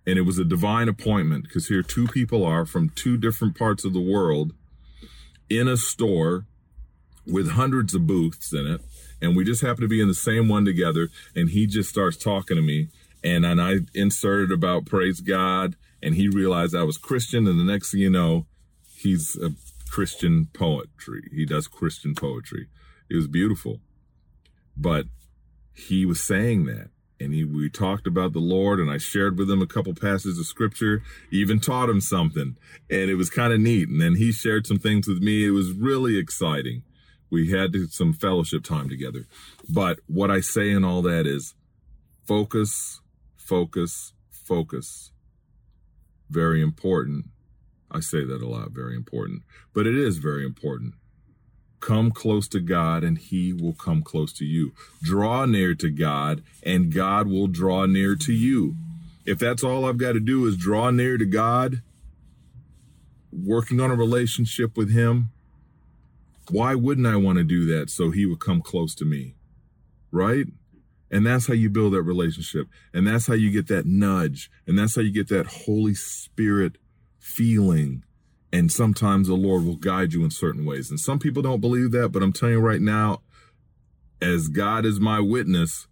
And 0.08 0.18
it 0.18 0.22
was 0.24 0.40
a 0.40 0.44
divine 0.44 0.90
appointment 0.90 1.44
because 1.44 1.68
here 1.68 1.84
two 1.84 2.08
people 2.08 2.44
are 2.44 2.66
from 2.66 2.90
two 2.90 3.16
different 3.18 3.56
parts 3.58 3.86
of 3.86 3.94
the 3.94 4.00
world 4.02 4.54
in 5.50 5.68
a 5.68 5.78
store 5.78 6.48
with 7.28 7.52
hundreds 7.52 7.94
of 7.94 8.08
booths 8.08 8.52
in 8.52 8.66
it 8.66 8.82
and 9.22 9.36
we 9.36 9.46
just 9.46 9.62
happened 9.62 9.82
to 9.84 9.88
be 9.88 10.02
in 10.02 10.08
the 10.08 10.14
same 10.14 10.48
one 10.48 10.66
together 10.66 11.10
and 11.36 11.50
he 11.50 11.68
just 11.68 11.90
starts 11.90 12.18
talking 12.18 12.58
to 12.58 12.62
me 12.64 12.88
and 13.24 13.46
and 13.46 13.62
I 13.62 13.76
inserted 13.94 14.52
about 14.52 14.86
praise 14.86 15.22
God 15.22 15.76
and 16.02 16.16
he 16.16 16.28
realized 16.28 16.76
I 16.76 16.84
was 16.84 16.98
Christian 16.98 17.48
and 17.48 17.60
the 17.60 17.64
next 17.72 17.92
thing 17.92 18.02
you 18.02 18.10
know 18.10 18.46
he's 18.96 19.38
a 19.38 19.52
Christian 19.90 20.48
poetry 20.54 21.30
he 21.34 21.46
does 21.46 21.68
Christian 21.68 22.16
poetry 22.16 22.68
it 23.10 23.16
was 23.16 23.28
beautiful 23.28 23.80
but 24.76 25.06
he 25.74 26.06
was 26.06 26.22
saying 26.22 26.66
that 26.66 26.90
and 27.20 27.36
he, 27.36 27.44
we 27.44 27.70
talked 27.70 28.08
about 28.08 28.34
the 28.34 28.40
Lord 28.40 28.80
and 28.80 28.90
I 28.90 28.98
shared 28.98 29.38
with 29.38 29.50
him 29.52 29.62
a 29.62 29.68
couple 29.68 29.94
passages 29.94 30.40
of 30.40 30.48
scripture 30.48 31.04
even 31.32 31.60
taught 31.60 31.90
him 31.90 32.02
something 32.02 32.56
and 32.90 33.10
it 33.10 33.16
was 33.16 33.30
kind 33.30 33.54
of 33.54 33.60
neat 33.60 33.88
and 33.90 34.02
then 34.02 34.16
he 34.16 34.32
shared 34.32 34.66
some 34.66 34.80
things 34.80 35.08
with 35.08 35.20
me 35.22 35.46
it 35.46 35.52
was 35.52 35.72
really 35.74 36.18
exciting 36.18 36.84
we 37.32 37.50
had 37.50 37.74
some 37.92 38.14
fellowship 38.14 38.64
time 38.64 38.90
together. 38.90 39.26
But 39.68 40.00
what 40.08 40.30
I 40.30 40.42
say 40.42 40.70
in 40.70 40.84
all 40.84 41.02
that 41.04 41.26
is 41.26 41.56
focus, 42.28 43.00
focus, 43.38 44.12
focus. 44.30 45.12
Very 46.30 46.62
important. 46.62 47.26
I 47.90 48.00
say 48.02 48.24
that 48.26 48.42
a 48.42 48.48
lot, 48.48 48.72
very 48.72 48.96
important, 48.96 49.44
but 49.74 49.88
it 49.88 49.96
is 49.96 50.18
very 50.18 50.46
important. 50.46 50.94
Come 51.80 52.12
close 52.12 52.48
to 52.50 52.60
God 52.60 53.04
and 53.04 53.18
he 53.18 53.54
will 53.54 53.74
come 53.74 54.04
close 54.04 54.32
to 54.34 54.46
you. 54.46 54.74
Draw 55.02 55.46
near 55.46 55.74
to 55.76 55.90
God 55.90 56.44
and 56.64 56.94
God 56.94 57.28
will 57.28 57.48
draw 57.48 57.86
near 57.86 58.16
to 58.18 58.34
you. 58.34 58.76
If 59.26 59.40
that's 59.40 59.64
all 59.64 59.86
I've 59.86 59.98
got 59.98 60.14
to 60.14 60.20
do 60.20 60.46
is 60.48 60.58
draw 60.58 60.90
near 60.90 61.18
to 61.18 61.26
God, 61.26 61.82
working 63.32 63.80
on 63.80 63.92
a 63.92 63.96
relationship 63.96 64.78
with 64.78 64.92
him, 64.92 65.30
why 66.50 66.76
wouldn't 66.76 67.08
I 67.08 67.16
want 67.18 67.38
to 67.38 67.44
do 67.44 67.66
that 67.78 67.90
so 67.90 68.10
he 68.10 68.26
would 68.26 68.40
come 68.40 68.62
close 68.62 68.96
to 68.96 69.06
me? 69.06 69.36
Right? 70.12 70.48
And 71.10 71.26
that's 71.26 71.48
how 71.48 71.54
you 71.54 71.70
build 71.70 71.94
that 71.94 72.02
relationship. 72.02 72.68
And 72.94 73.06
that's 73.06 73.28
how 73.28 73.34
you 73.34 73.52
get 73.52 73.68
that 73.68 73.86
nudge. 73.86 74.50
And 74.66 74.80
that's 74.80 74.96
how 74.96 75.02
you 75.02 75.12
get 75.12 75.28
that 75.30 75.46
Holy 75.66 75.94
Spirit 75.94 76.78
feeling. 77.20 78.04
And 78.54 78.72
sometimes 78.72 79.28
the 79.28 79.36
Lord 79.36 79.64
will 79.66 79.76
guide 79.76 80.14
you 80.14 80.24
in 80.24 80.32
certain 80.32 80.66
ways. 80.66 80.90
And 80.90 81.00
some 81.00 81.20
people 81.20 81.42
don't 81.42 81.62
believe 81.62 81.92
that, 81.92 82.10
but 82.10 82.24
I'm 82.24 82.34
telling 82.34 82.56
you 82.56 82.60
right 82.62 82.82
now, 82.82 83.22
as 84.22 84.48
God 84.48 84.86
is 84.86 85.00
my 85.00 85.20
witness, 85.20 85.88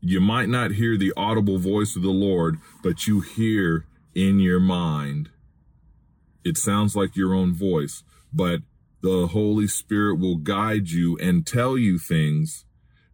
you 0.00 0.20
might 0.20 0.48
not 0.48 0.72
hear 0.72 0.96
the 0.96 1.12
audible 1.16 1.58
voice 1.58 1.94
of 1.96 2.02
the 2.02 2.10
Lord, 2.10 2.58
but 2.82 3.06
you 3.06 3.20
hear 3.20 3.84
in 4.14 4.38
your 4.40 4.60
mind. 4.60 5.30
It 6.44 6.56
sounds 6.58 6.96
like 6.96 7.16
your 7.16 7.34
own 7.34 7.54
voice, 7.54 8.02
but 8.32 8.62
the 9.02 9.26
Holy 9.28 9.66
Spirit 9.66 10.14
will 10.20 10.36
guide 10.36 10.90
you 10.90 11.18
and 11.18 11.44
tell 11.46 11.76
you 11.76 11.98
things 11.98 12.64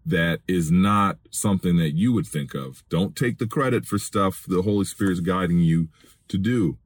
that 0.05 0.41
is 0.47 0.71
not 0.71 1.17
something 1.31 1.77
that 1.79 1.91
you 1.93 2.13
would 2.13 2.27
think 2.27 2.55
of. 2.55 2.83
Don't 2.91 3.17
take 3.17 3.39
the 3.39 3.47
credit 3.47 3.87
for 3.87 3.99
stuff 3.99 4.45
the 4.47 4.63
Holy 4.63 4.85
Spirit's 4.85 5.21
guiding 5.21 5.61
you 5.61 5.89
to 6.29 6.39
do. 6.39 6.79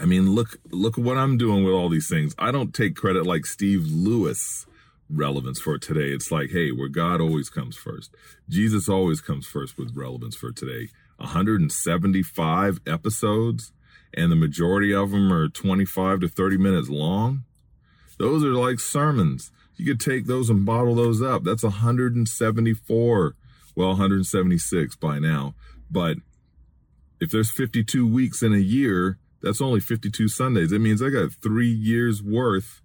I 0.00 0.04
mean, 0.04 0.30
look 0.34 0.58
look 0.70 0.96
what 0.96 1.16
I'm 1.18 1.36
doing 1.36 1.64
with 1.64 1.74
all 1.74 1.88
these 1.88 2.08
things. 2.08 2.34
I 2.38 2.50
don't 2.52 2.72
take 2.74 2.94
credit 2.94 3.26
like 3.26 3.44
Steve 3.44 3.84
Lewis 3.86 4.66
relevance 5.08 5.60
for 5.60 5.78
today. 5.78 6.12
It's 6.12 6.30
like, 6.30 6.50
hey, 6.50 6.70
where 6.70 6.88
God 6.88 7.20
always 7.20 7.48
comes 7.48 7.76
first. 7.76 8.14
Jesus 8.48 8.88
always 8.88 9.20
comes 9.20 9.46
first 9.46 9.78
with 9.78 9.96
relevance 9.96 10.36
for 10.36 10.52
today. 10.52 10.88
175 11.16 12.80
episodes 12.86 13.72
and 14.14 14.30
the 14.30 14.36
majority 14.36 14.92
of 14.94 15.10
them 15.12 15.32
are 15.32 15.48
25 15.48 16.20
to 16.20 16.28
30 16.28 16.58
minutes 16.58 16.88
long. 16.88 17.44
Those 18.18 18.42
are 18.44 18.52
like 18.52 18.80
sermons. 18.80 19.50
You 19.76 19.84
could 19.84 20.00
take 20.00 20.26
those 20.26 20.48
and 20.48 20.64
bottle 20.64 20.94
those 20.94 21.20
up. 21.20 21.44
That's 21.44 21.62
174. 21.62 23.34
Well, 23.74 23.88
176 23.88 24.96
by 24.96 25.18
now. 25.18 25.54
But 25.90 26.16
if 27.20 27.30
there's 27.30 27.50
52 27.50 28.06
weeks 28.06 28.42
in 28.42 28.54
a 28.54 28.58
year, 28.58 29.18
that's 29.42 29.60
only 29.60 29.80
52 29.80 30.28
Sundays. 30.28 30.72
It 30.72 30.80
means 30.80 31.02
I 31.02 31.10
got 31.10 31.32
three 31.42 31.70
years 31.70 32.22
worth 32.22 32.80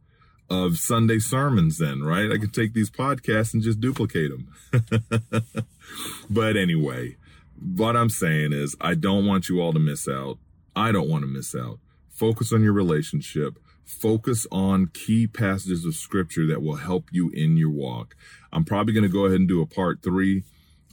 of 0.49 0.77
Sunday 0.77 1.19
sermons 1.19 1.77
then, 1.77 2.01
right? 2.01 2.29
I 2.29 2.37
could 2.37 2.53
take 2.53 2.73
these 2.73 2.89
podcasts 2.91 3.53
and 3.53 3.63
just 3.63 3.79
duplicate 3.79 4.31
them. 4.31 5.45
but 6.29 6.57
anyway, 6.57 7.15
what 7.57 7.95
I'm 7.95 8.09
saying 8.09 8.51
is 8.51 8.75
I 8.81 8.95
don't 8.95 9.25
want 9.25 9.47
you 9.47 9.61
all 9.61 9.71
to 9.71 9.79
miss 9.79 10.09
out. 10.09 10.39
I 10.75 10.91
don't 10.91 11.09
want 11.09 11.23
to 11.23 11.27
miss 11.27 11.55
out. 11.55 11.79
Focus 12.11 12.51
on 12.51 12.63
your 12.63 12.73
relationship 12.73 13.57
focus 13.85 14.47
on 14.51 14.87
key 14.87 15.27
passages 15.27 15.85
of 15.85 15.95
scripture 15.95 16.47
that 16.47 16.61
will 16.61 16.75
help 16.77 17.07
you 17.11 17.29
in 17.31 17.57
your 17.57 17.69
walk. 17.69 18.15
I'm 18.53 18.63
probably 18.63 18.93
going 18.93 19.03
to 19.05 19.09
go 19.09 19.25
ahead 19.25 19.39
and 19.39 19.47
do 19.47 19.61
a 19.61 19.65
part 19.65 20.01
three. 20.01 20.43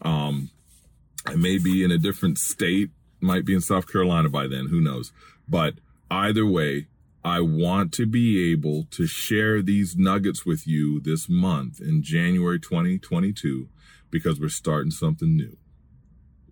Um, 0.02 0.50
I 1.26 1.34
may 1.36 1.58
be 1.58 1.82
in 1.82 1.90
a 1.90 1.98
different 1.98 2.38
state, 2.38 2.90
might 3.20 3.44
be 3.44 3.54
in 3.54 3.60
South 3.60 3.90
Carolina 3.90 4.28
by 4.28 4.46
then, 4.46 4.68
who 4.68 4.80
knows. 4.80 5.12
But 5.48 5.74
either 6.10 6.46
way, 6.46 6.86
I 7.24 7.40
want 7.40 7.92
to 7.94 8.06
be 8.06 8.50
able 8.52 8.84
to 8.92 9.06
share 9.06 9.60
these 9.60 9.96
nuggets 9.96 10.46
with 10.46 10.66
you 10.66 11.00
this 11.00 11.28
month 11.28 11.80
in 11.80 12.02
January 12.02 12.60
2022 12.60 13.68
because 14.10 14.40
we're 14.40 14.48
starting 14.48 14.90
something 14.92 15.36
new. 15.36 15.56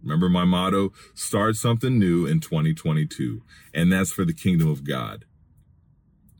Remember 0.02 0.28
my 0.28 0.44
motto 0.44 0.92
start 1.14 1.56
something 1.56 1.98
new 1.98 2.26
in 2.26 2.40
2022, 2.40 3.42
and 3.72 3.92
that's 3.92 4.12
for 4.12 4.24
the 4.24 4.34
kingdom 4.34 4.68
of 4.68 4.84
God 4.84 5.24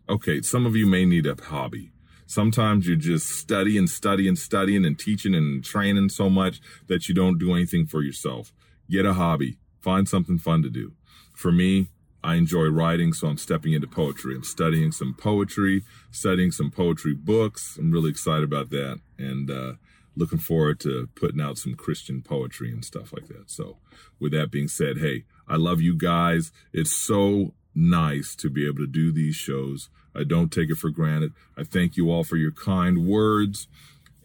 okay, 0.08 0.40
some 0.42 0.66
of 0.66 0.76
you 0.76 0.86
may 0.86 1.04
need 1.04 1.26
a 1.26 1.34
hobby. 1.44 1.90
Sometimes 2.26 2.86
you're 2.86 2.96
just 2.96 3.28
studying, 3.28 3.86
studying, 3.86 4.36
studying, 4.36 4.84
and 4.84 4.98
teaching 4.98 5.34
and 5.34 5.64
training 5.64 6.08
so 6.08 6.28
much 6.28 6.60
that 6.88 7.08
you 7.08 7.14
don't 7.14 7.38
do 7.38 7.54
anything 7.54 7.86
for 7.86 8.02
yourself. 8.02 8.52
Get 8.90 9.04
a 9.06 9.14
hobby. 9.14 9.58
Find 9.80 10.08
something 10.08 10.38
fun 10.38 10.62
to 10.62 10.70
do. 10.70 10.92
For 11.34 11.52
me, 11.52 11.88
I 12.24 12.34
enjoy 12.34 12.66
writing, 12.66 13.12
so 13.12 13.28
I'm 13.28 13.36
stepping 13.36 13.72
into 13.74 13.86
poetry. 13.86 14.34
I'm 14.34 14.42
studying 14.42 14.90
some 14.90 15.14
poetry, 15.14 15.82
studying 16.10 16.50
some 16.50 16.70
poetry 16.72 17.14
books. 17.14 17.76
I'm 17.78 17.92
really 17.92 18.10
excited 18.10 18.42
about 18.42 18.70
that 18.70 18.98
and 19.16 19.48
uh, 19.48 19.72
looking 20.16 20.40
forward 20.40 20.80
to 20.80 21.08
putting 21.14 21.40
out 21.40 21.58
some 21.58 21.74
Christian 21.74 22.22
poetry 22.22 22.72
and 22.72 22.84
stuff 22.84 23.12
like 23.12 23.28
that. 23.28 23.48
So, 23.50 23.76
with 24.18 24.32
that 24.32 24.50
being 24.50 24.66
said, 24.66 24.98
hey, 24.98 25.24
I 25.46 25.54
love 25.54 25.80
you 25.80 25.96
guys. 25.96 26.50
It's 26.72 26.96
so 26.96 27.52
nice 27.76 28.34
to 28.34 28.48
be 28.48 28.66
able 28.66 28.78
to 28.78 28.86
do 28.86 29.12
these 29.12 29.36
shows. 29.36 29.90
I 30.14 30.24
don't 30.24 30.50
take 30.50 30.70
it 30.70 30.78
for 30.78 30.88
granted. 30.88 31.32
I 31.58 31.62
thank 31.62 31.96
you 31.96 32.10
all 32.10 32.24
for 32.24 32.38
your 32.38 32.50
kind 32.50 33.06
words. 33.06 33.68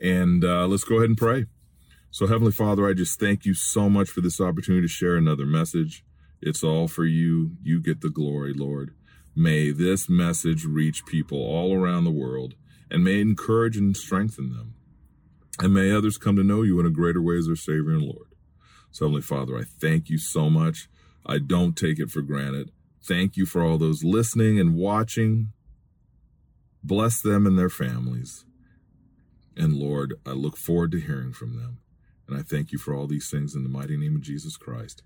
And 0.02 0.44
uh, 0.46 0.66
let's 0.66 0.86
go 0.86 0.96
ahead 0.96 1.10
and 1.10 1.18
pray. 1.18 1.46
So, 2.10 2.28
Heavenly 2.28 2.52
Father, 2.54 2.88
I 2.88 2.94
just 2.94 3.20
thank 3.20 3.46
you 3.46 3.54
so 3.54 3.90
much 3.90 4.10
for 4.10 4.22
this 4.22 4.42
opportunity 4.42 4.86
to 4.88 4.92
share 4.92 5.18
another 5.18 5.46
message. 5.46 6.04
It's 6.42 6.64
all 6.64 6.88
for 6.88 7.06
you. 7.06 7.52
You 7.62 7.80
get 7.82 8.02
the 8.02 8.10
glory, 8.10 8.54
Lord. 8.54 8.94
May 9.36 9.72
this 9.72 10.10
message 10.10 10.66
reach 10.66 11.06
people 11.06 11.38
all 11.40 11.74
around 11.76 12.04
the 12.06 12.12
world 12.12 12.56
and 12.90 13.04
may 13.04 13.22
encourage 13.22 13.78
and 13.78 13.96
strengthen 13.96 14.50
them. 14.52 14.74
And 15.60 15.74
may 15.74 15.92
others 15.92 16.18
come 16.18 16.36
to 16.38 16.44
know 16.44 16.64
you 16.64 16.80
in 16.80 16.86
a 16.86 16.90
greater 16.90 17.22
way 17.22 17.38
as 17.38 17.48
their 17.48 17.56
Savior 17.56 17.92
and 17.92 18.02
Lord. 18.02 18.34
So, 18.92 19.06
Heavenly 19.06 19.22
Father, 19.22 19.58
I 19.58 19.64
thank 19.64 20.10
you 20.10 20.18
so 20.18 20.50
much. 20.50 20.90
I 21.26 21.38
don't 21.38 21.78
take 21.78 22.00
it 22.00 22.10
for 22.12 22.22
granted. 22.22 22.72
Thank 23.04 23.36
you 23.36 23.46
for 23.46 23.64
all 23.64 23.78
those 23.78 24.04
listening 24.04 24.60
and 24.60 24.76
watching. 24.76 25.54
Bless 26.84 27.20
them 27.22 27.48
and 27.48 27.58
their 27.58 27.70
families. 27.70 28.46
And 29.58 29.74
Lord, 29.74 30.14
I 30.26 30.32
look 30.32 30.56
forward 30.56 30.92
to 30.92 31.00
hearing 31.00 31.34
from 31.34 31.58
them. 31.58 31.80
And 32.28 32.38
I 32.38 32.44
thank 32.44 32.72
you 32.72 32.78
for 32.78 32.94
all 32.94 33.08
these 33.08 33.30
things 33.30 33.56
in 33.56 33.64
the 33.64 33.70
mighty 33.70 33.98
name 33.98 34.16
of 34.16 34.22
Jesus 34.22 34.56
Christ. 34.56 35.02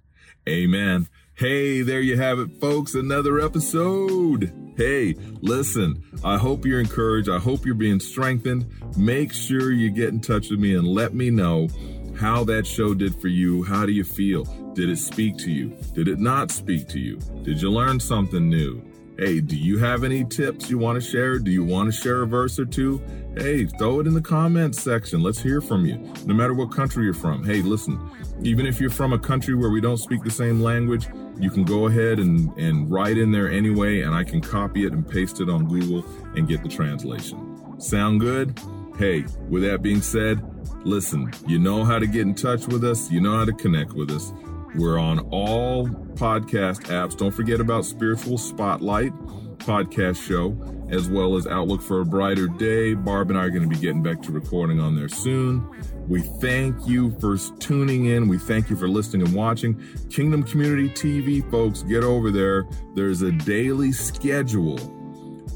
Amen. 0.47 1.07
Hey, 1.35 1.81
there 1.81 2.01
you 2.01 2.17
have 2.17 2.39
it, 2.39 2.49
folks. 2.59 2.95
Another 2.95 3.39
episode. 3.39 4.51
Hey, 4.75 5.15
listen, 5.41 6.03
I 6.23 6.37
hope 6.37 6.65
you're 6.65 6.79
encouraged. 6.79 7.29
I 7.29 7.37
hope 7.39 7.65
you're 7.65 7.75
being 7.75 7.99
strengthened. 7.99 8.65
Make 8.97 9.33
sure 9.33 9.71
you 9.71 9.89
get 9.89 10.09
in 10.09 10.19
touch 10.19 10.49
with 10.49 10.59
me 10.59 10.75
and 10.75 10.87
let 10.87 11.13
me 11.13 11.29
know 11.29 11.67
how 12.15 12.43
that 12.45 12.65
show 12.65 12.93
did 12.93 13.13
for 13.19 13.27
you. 13.27 13.63
How 13.63 13.85
do 13.85 13.91
you 13.91 14.03
feel? 14.03 14.43
Did 14.73 14.89
it 14.89 14.97
speak 14.97 15.37
to 15.39 15.51
you? 15.51 15.75
Did 15.93 16.07
it 16.07 16.19
not 16.19 16.49
speak 16.51 16.87
to 16.89 16.99
you? 16.99 17.17
Did 17.43 17.61
you 17.61 17.69
learn 17.69 17.99
something 17.99 18.49
new? 18.49 18.81
Hey, 19.17 19.39
do 19.41 19.55
you 19.55 19.77
have 19.79 20.03
any 20.03 20.25
tips 20.25 20.69
you 20.69 20.77
want 20.77 21.01
to 21.01 21.07
share? 21.09 21.39
Do 21.39 21.49
you 21.51 21.63
want 21.63 21.93
to 21.93 21.97
share 21.99 22.21
a 22.23 22.27
verse 22.27 22.57
or 22.59 22.65
two? 22.65 23.01
Hey, 23.37 23.65
throw 23.65 23.99
it 24.01 24.07
in 24.07 24.13
the 24.13 24.21
comments 24.21 24.81
section. 24.81 25.21
Let's 25.21 25.41
hear 25.41 25.61
from 25.61 25.85
you, 25.85 25.97
no 26.25 26.33
matter 26.33 26.53
what 26.53 26.71
country 26.71 27.05
you're 27.05 27.13
from. 27.13 27.43
Hey, 27.45 27.61
listen, 27.61 27.97
even 28.43 28.65
if 28.65 28.79
you're 28.81 28.89
from 28.89 29.13
a 29.13 29.19
country 29.19 29.55
where 29.55 29.69
we 29.69 29.79
don't 29.81 29.97
speak 29.97 30.23
the 30.23 30.31
same 30.31 30.61
language, 30.61 31.07
you 31.37 31.49
can 31.49 31.63
go 31.63 31.87
ahead 31.87 32.19
and, 32.19 32.49
and 32.57 32.91
write 32.91 33.17
in 33.17 33.31
there 33.31 33.49
anyway, 33.49 34.01
and 34.01 34.13
I 34.15 34.23
can 34.23 34.41
copy 34.41 34.85
it 34.85 34.91
and 34.93 35.07
paste 35.07 35.39
it 35.41 35.49
on 35.49 35.65
Google 35.67 36.05
and 36.35 36.47
get 36.47 36.61
the 36.61 36.69
translation. 36.69 37.77
Sound 37.79 38.19
good? 38.21 38.57
Hey, 38.97 39.25
with 39.49 39.63
that 39.63 39.81
being 39.81 40.01
said, 40.01 40.41
Listen, 40.83 41.31
you 41.47 41.59
know 41.59 41.83
how 41.83 41.99
to 41.99 42.07
get 42.07 42.21
in 42.21 42.35
touch 42.35 42.67
with 42.67 42.83
us, 42.83 43.11
you 43.11 43.19
know 43.19 43.37
how 43.37 43.45
to 43.45 43.53
connect 43.53 43.93
with 43.93 44.11
us. 44.11 44.31
We're 44.75 44.99
on 44.99 45.19
all 45.31 45.87
podcast 45.87 46.83
apps. 46.87 47.17
Don't 47.17 47.31
forget 47.31 47.59
about 47.59 47.85
Spiritual 47.85 48.37
Spotlight 48.37 49.13
podcast 49.59 50.21
show, 50.21 50.53
as 50.91 51.09
well 51.09 51.37
as 51.37 51.47
Outlook 51.47 51.81
for 51.81 52.01
a 52.01 52.05
Brighter 52.05 52.47
Day. 52.47 52.93
Barb 52.93 53.29
and 53.29 53.39
I 53.39 53.45
are 53.45 53.49
going 53.49 53.63
to 53.67 53.69
be 53.69 53.77
getting 53.77 54.03
back 54.03 54.21
to 54.23 54.31
recording 54.33 54.81
on 54.81 54.95
there 54.95 55.07
soon. 55.07 55.65
We 56.09 56.21
thank 56.41 56.85
you 56.85 57.17
for 57.21 57.37
tuning 57.59 58.05
in. 58.07 58.27
We 58.27 58.37
thank 58.37 58.69
you 58.69 58.75
for 58.75 58.89
listening 58.89 59.25
and 59.25 59.33
watching. 59.35 59.81
Kingdom 60.09 60.43
Community 60.43 60.89
TV, 60.89 61.49
folks, 61.49 61.81
get 61.83 62.03
over 62.03 62.29
there. 62.29 62.65
There's 62.95 63.21
a 63.21 63.31
daily 63.31 63.93
schedule 63.93 64.75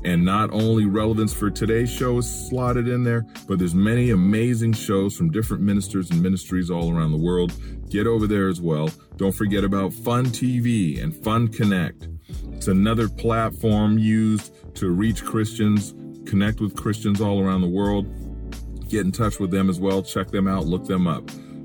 and 0.05 0.23
not 0.23 0.49
only 0.51 0.85
relevance 0.85 1.33
for 1.33 1.49
today's 1.49 1.91
show 1.91 2.19
is 2.19 2.47
slotted 2.49 2.87
in 2.87 3.03
there, 3.03 3.25
but 3.47 3.59
there's 3.59 3.75
many 3.75 4.11
amazing 4.11 4.73
shows 4.73 5.15
from 5.15 5.29
different 5.29 5.61
ministers 5.61 6.09
and 6.09 6.21
ministries 6.23 6.69
all 6.71 6.95
around 6.95 7.11
the 7.11 7.17
world. 7.17 7.51
Get 7.89 8.07
over 8.07 8.25
there 8.25 8.47
as 8.47 8.61
well. 8.61 8.89
Don't 9.17 9.33
forget 9.33 9.63
about 9.65 9.91
Fun 9.93 10.25
TV 10.27 11.03
and 11.03 11.13
Fun 11.13 11.49
Connect. 11.49 12.07
It's 12.53 12.69
another 12.69 13.09
platform 13.09 13.97
used 13.97 14.53
to 14.75 14.89
reach 14.89 15.25
Christians, 15.25 15.93
connect 16.29 16.61
with 16.61 16.75
Christians 16.77 17.19
all 17.19 17.41
around 17.43 17.59
the 17.61 17.67
world. 17.67 18.07
Get 18.89 19.01
in 19.05 19.11
touch 19.11 19.39
with 19.39 19.51
them 19.51 19.69
as 19.69 19.79
well. 19.79 20.01
Check 20.01 20.29
them 20.31 20.47
out, 20.47 20.65
look 20.65 20.85
them 20.85 21.07
up. 21.07 21.23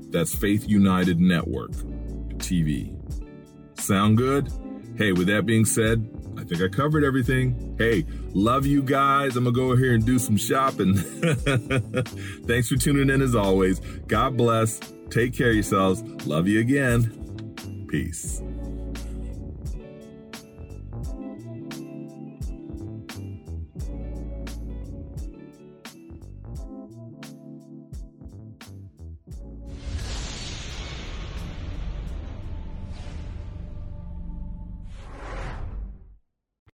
That's 0.09 0.35
Faith 0.35 0.67
United 0.67 1.21
Network 1.21 1.71
TV. 2.39 2.91
Sound 3.79 4.17
good? 4.17 4.51
Hey, 4.97 5.11
with 5.11 5.27
that 5.27 5.45
being 5.45 5.65
said, 5.65 6.07
I 6.37 6.43
think 6.45 6.61
I 6.61 6.69
covered 6.69 7.03
everything. 7.03 7.75
Hey, 7.77 8.05
love 8.33 8.65
you 8.65 8.81
guys. 8.81 9.35
I'm 9.35 9.43
going 9.43 9.53
to 9.53 9.59
go 9.61 9.75
here 9.75 9.93
and 9.93 10.05
do 10.05 10.17
some 10.19 10.37
shopping. 10.37 10.95
Thanks 10.95 12.69
for 12.69 12.77
tuning 12.77 13.09
in 13.09 13.21
as 13.21 13.35
always. 13.35 13.79
God 14.07 14.37
bless. 14.37 14.79
Take 15.09 15.35
care 15.37 15.49
of 15.49 15.55
yourselves. 15.55 16.01
Love 16.25 16.47
you 16.47 16.61
again. 16.61 17.85
Peace. 17.89 18.41